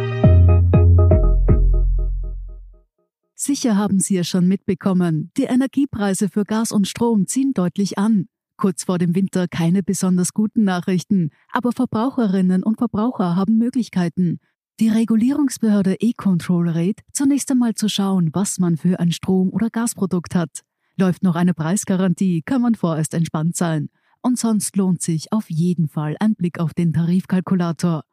Sicher 3.48 3.78
haben 3.78 4.02
Sie 4.02 4.18
es 4.18 4.28
schon 4.28 4.46
mitbekommen, 4.46 5.32
die 5.38 5.46
Energiepreise 5.46 6.28
für 6.28 6.44
Gas 6.44 6.74
und 6.74 6.86
Strom 6.86 7.28
ziehen 7.28 7.54
deutlich 7.54 7.98
an. 7.98 8.28
Kurz 8.58 8.84
vor 8.84 8.98
dem 8.98 9.16
Winter 9.16 9.48
keine 9.48 9.84
besonders 9.84 10.34
guten 10.34 10.66
Nachrichten, 10.66 11.30
aber 11.54 11.72
Verbraucherinnen 11.72 12.62
und 12.62 12.78
Verbraucher 12.78 13.38
haben 13.38 13.58
Möglichkeiten. 13.58 14.42
Die 14.82 14.90
Regulierungsbehörde 14.90 15.96
E-Control 16.02 16.68
rät, 16.68 17.00
zunächst 17.14 17.50
einmal 17.50 17.74
zu 17.74 17.88
schauen, 17.88 18.32
was 18.34 18.60
man 18.60 18.76
für 18.76 19.00
ein 19.00 19.14
Strom- 19.14 19.54
oder 19.54 19.70
Gasprodukt 19.70 20.36
hat. 20.36 20.64
Läuft 20.98 21.24
noch 21.24 21.36
eine 21.36 21.54
Preisgarantie, 21.54 22.42
kann 22.42 22.62
man 22.62 22.76
vorerst 22.76 23.14
entspannt 23.14 23.56
sein. 23.56 23.88
Und 24.22 24.38
sonst 24.38 24.76
lohnt 24.76 25.02
sich 25.02 25.32
auf 25.32 25.50
jeden 25.50 25.88
Fall 25.88 26.18
ein 26.20 26.36
Blick 26.36 26.60
auf 26.60 26.74
den 26.74 26.92
Tarifkalkulator. 26.92 28.04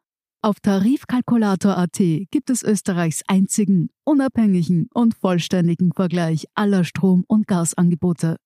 Auf 0.45 0.59
Tarifkalkulator.at 0.59 1.97
gibt 2.29 2.51
es 2.51 2.61
Österreichs 2.61 3.23
einzigen, 3.25 3.89
unabhängigen 4.03 4.89
und 4.93 5.15
vollständigen 5.15 5.91
Vergleich 5.91 6.45
aller 6.53 6.83
Strom- 6.83 7.25
und 7.27 7.47
Gasangebote. 7.47 8.37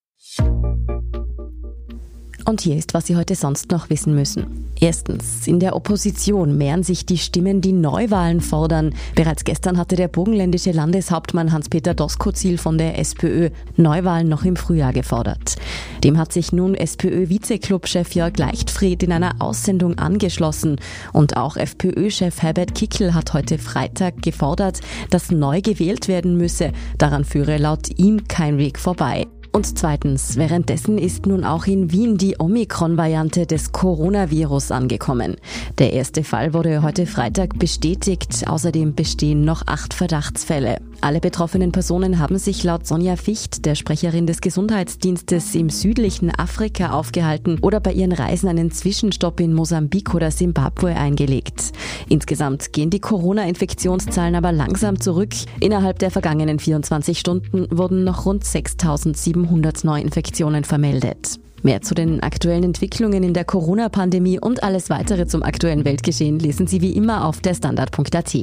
Und 2.49 2.61
hier 2.61 2.77
ist, 2.77 2.95
was 2.95 3.05
Sie 3.05 3.15
heute 3.15 3.35
sonst 3.35 3.69
noch 3.69 3.91
wissen 3.91 4.15
müssen. 4.15 4.71
Erstens, 4.79 5.45
in 5.45 5.59
der 5.59 5.75
Opposition 5.75 6.57
mehren 6.57 6.81
sich 6.81 7.05
die 7.05 7.19
Stimmen, 7.19 7.61
die 7.61 7.73
Neuwahlen 7.73 8.41
fordern. 8.41 8.95
Bereits 9.13 9.43
gestern 9.43 9.77
hatte 9.77 9.95
der 9.95 10.07
burgenländische 10.07 10.71
Landeshauptmann 10.71 11.51
Hans-Peter 11.51 11.93
Doskozil 11.93 12.57
von 12.57 12.79
der 12.79 12.97
SPÖ 12.97 13.51
Neuwahlen 13.77 14.27
noch 14.27 14.45
im 14.45 14.55
Frühjahr 14.55 14.93
gefordert. 14.93 15.57
Dem 16.03 16.17
hat 16.17 16.33
sich 16.33 16.51
nun 16.51 16.73
SPÖ-Vizeclub-Chef 16.73 18.15
Jörg 18.15 18.35
Leichtfried 18.39 19.03
in 19.03 19.11
einer 19.11 19.35
Aussendung 19.37 19.99
angeschlossen. 19.99 20.77
Und 21.13 21.37
auch 21.37 21.55
FPÖ-Chef 21.55 22.41
Herbert 22.41 22.73
Kickl 22.73 23.13
hat 23.13 23.33
heute 23.33 23.59
Freitag 23.59 24.23
gefordert, 24.23 24.79
dass 25.11 25.29
neu 25.29 25.61
gewählt 25.61 26.07
werden 26.07 26.35
müsse. 26.35 26.71
Daran 26.97 27.25
führe 27.25 27.57
laut 27.57 27.99
ihm 27.99 28.27
kein 28.27 28.57
Weg 28.57 28.79
vorbei. 28.79 29.27
Und 29.59 29.77
zweitens, 29.77 30.37
währenddessen 30.37 30.97
ist 30.97 31.25
nun 31.25 31.43
auch 31.43 31.65
in 31.65 31.91
Wien 31.91 32.17
die 32.17 32.39
Omikron-Variante 32.39 33.45
des 33.45 33.73
Coronavirus 33.73 34.71
angekommen. 34.71 35.35
Der 35.79 35.91
erste 35.91 36.23
Fall 36.23 36.53
wurde 36.53 36.81
heute 36.81 37.05
Freitag 37.05 37.59
bestätigt. 37.59 38.47
Außerdem 38.47 38.95
bestehen 38.95 39.43
noch 39.43 39.63
acht 39.67 39.93
Verdachtsfälle. 39.93 40.77
Alle 41.01 41.21
betroffenen 41.21 41.71
Personen 41.71 42.19
haben 42.19 42.37
sich 42.37 42.63
laut 42.63 42.85
Sonja 42.85 43.15
Ficht, 43.15 43.65
der 43.65 43.75
Sprecherin 43.75 44.27
des 44.27 44.41
Gesundheitsdienstes 44.41 45.55
im 45.55 45.69
südlichen 45.69 46.29
Afrika 46.29 46.91
aufgehalten 46.91 47.59
oder 47.61 47.79
bei 47.79 47.93
ihren 47.93 48.11
Reisen 48.11 48.49
einen 48.49 48.71
Zwischenstopp 48.71 49.39
in 49.39 49.53
Mosambik 49.53 50.13
oder 50.13 50.29
Simbabwe 50.29 50.95
eingelegt. 50.95 51.71
Insgesamt 52.09 52.73
gehen 52.73 52.89
die 52.89 52.99
Corona-Infektionszahlen 52.99 54.35
aber 54.35 54.51
langsam 54.51 54.99
zurück. 54.99 55.33
Innerhalb 55.61 55.99
der 55.99 56.11
vergangenen 56.11 56.59
24 56.59 57.17
Stunden 57.17 57.67
wurden 57.71 58.03
noch 58.03 58.25
rund 58.25 58.43
6700 58.43 59.85
Neuinfektionen 59.85 60.65
vermeldet. 60.65 61.39
Mehr 61.61 61.81
zu 61.81 61.93
den 61.93 62.21
aktuellen 62.21 62.63
Entwicklungen 62.63 63.23
in 63.23 63.33
der 63.33 63.43
Corona-Pandemie 63.43 64.39
und 64.39 64.63
alles 64.63 64.89
weitere 64.89 65.27
zum 65.27 65.43
aktuellen 65.43 65.83
Weltgeschehen 65.83 66.39
lesen 66.39 66.67
Sie 66.67 66.81
wie 66.81 66.93
immer 66.93 67.25
auf 67.25 67.41
der 67.41 67.53
Standard.at. 67.53 68.37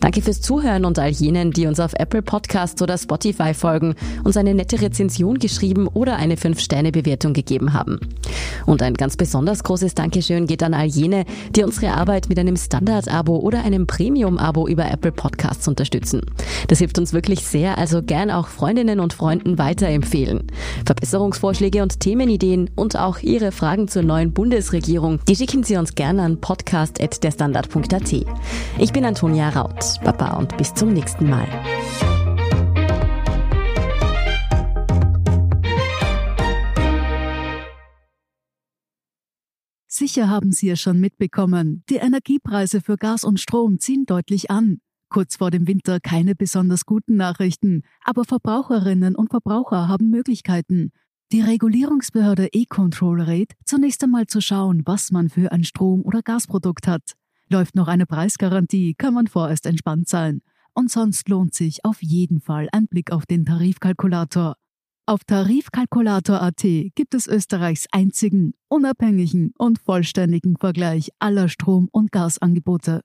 Danke 0.00 0.22
fürs 0.22 0.40
Zuhören 0.40 0.84
und 0.84 0.98
all 0.98 1.10
jenen, 1.10 1.52
die 1.52 1.66
uns 1.66 1.78
auf 1.78 1.92
Apple 1.94 2.22
Podcasts 2.22 2.82
oder 2.82 2.98
Spotify 2.98 3.54
folgen, 3.54 3.94
uns 4.24 4.36
eine 4.36 4.54
nette 4.54 4.80
Rezension 4.80 5.38
geschrieben 5.38 5.86
oder 5.86 6.16
eine 6.16 6.34
5-Sterne-Bewertung 6.34 7.32
gegeben 7.32 7.74
haben. 7.74 8.00
Und 8.66 8.82
ein 8.82 8.94
ganz 8.94 9.16
besonders 9.16 9.62
großes 9.62 9.94
Dankeschön 9.94 10.46
geht 10.46 10.62
an 10.62 10.74
all 10.74 10.86
jene, 10.86 11.24
die 11.54 11.62
unsere 11.62 11.92
Arbeit 11.92 12.28
mit 12.28 12.38
einem 12.38 12.56
Standard-Abo 12.56 13.36
oder 13.36 13.62
einem 13.62 13.86
Premium-Abo 13.86 14.66
über 14.66 14.90
Apple 14.90 15.12
Podcasts 15.12 15.68
unterstützen. 15.68 16.22
Das 16.66 16.78
hilft 16.78 16.98
uns 16.98 17.12
wirklich 17.12 17.46
sehr, 17.46 17.78
also 17.78 18.02
gern 18.02 18.30
auch 18.30 18.48
Freundinnen 18.48 18.98
und 18.98 19.12
Freunden 19.12 19.58
weiterempfehlen. 19.58 20.44
Verbesserungsvorschläge 20.84 21.82
und 21.82 22.00
Themenideen 22.00 22.47
Ideen 22.48 22.70
und 22.74 22.96
auch 22.96 23.18
Ihre 23.18 23.52
Fragen 23.52 23.88
zur 23.88 24.02
neuen 24.02 24.32
Bundesregierung, 24.32 25.20
die 25.28 25.36
schicken 25.36 25.64
Sie 25.64 25.76
uns 25.76 25.94
gerne 25.94 26.22
an 26.22 26.40
podcast.derstandard.at. 26.40 28.12
Ich 28.78 28.92
bin 28.92 29.04
Antonia 29.04 29.50
Raut. 29.50 30.00
Baba 30.02 30.36
und 30.38 30.56
bis 30.56 30.72
zum 30.72 30.92
nächsten 30.92 31.28
Mal. 31.28 31.46
Sicher 39.86 40.28
haben 40.30 40.52
Sie 40.52 40.70
es 40.70 40.80
schon 40.80 41.00
mitbekommen, 41.00 41.82
die 41.90 41.96
Energiepreise 41.96 42.80
für 42.80 42.96
Gas 42.96 43.24
und 43.24 43.40
Strom 43.40 43.78
ziehen 43.78 44.06
deutlich 44.06 44.50
an. 44.50 44.80
Kurz 45.10 45.36
vor 45.36 45.50
dem 45.50 45.66
Winter 45.66 46.00
keine 46.00 46.34
besonders 46.34 46.84
guten 46.84 47.16
Nachrichten, 47.16 47.82
aber 48.04 48.24
Verbraucherinnen 48.24 49.16
und 49.16 49.30
Verbraucher 49.30 49.88
haben 49.88 50.10
Möglichkeiten. 50.10 50.92
Die 51.30 51.42
Regulierungsbehörde 51.42 52.48
E-Control 52.52 53.20
rät, 53.20 53.52
zunächst 53.66 54.02
einmal 54.02 54.26
zu 54.26 54.40
schauen, 54.40 54.80
was 54.86 55.10
man 55.10 55.28
für 55.28 55.52
ein 55.52 55.62
Strom- 55.62 56.00
oder 56.06 56.22
Gasprodukt 56.22 56.88
hat. 56.88 57.12
Läuft 57.50 57.74
noch 57.74 57.86
eine 57.86 58.06
Preisgarantie, 58.06 58.94
kann 58.94 59.12
man 59.12 59.26
vorerst 59.26 59.66
entspannt 59.66 60.08
sein. 60.08 60.40
Und 60.72 60.90
sonst 60.90 61.28
lohnt 61.28 61.52
sich 61.52 61.84
auf 61.84 62.02
jeden 62.02 62.40
Fall 62.40 62.70
ein 62.72 62.86
Blick 62.86 63.12
auf 63.12 63.26
den 63.26 63.44
Tarifkalkulator. 63.44 64.54
Auf 65.04 65.24
Tarifkalkulator.at 65.24 66.62
gibt 66.94 67.12
es 67.12 67.26
Österreichs 67.26 67.86
einzigen, 67.92 68.54
unabhängigen 68.68 69.52
und 69.58 69.78
vollständigen 69.80 70.56
Vergleich 70.56 71.10
aller 71.18 71.50
Strom- 71.50 71.90
und 71.92 72.10
Gasangebote. 72.10 72.96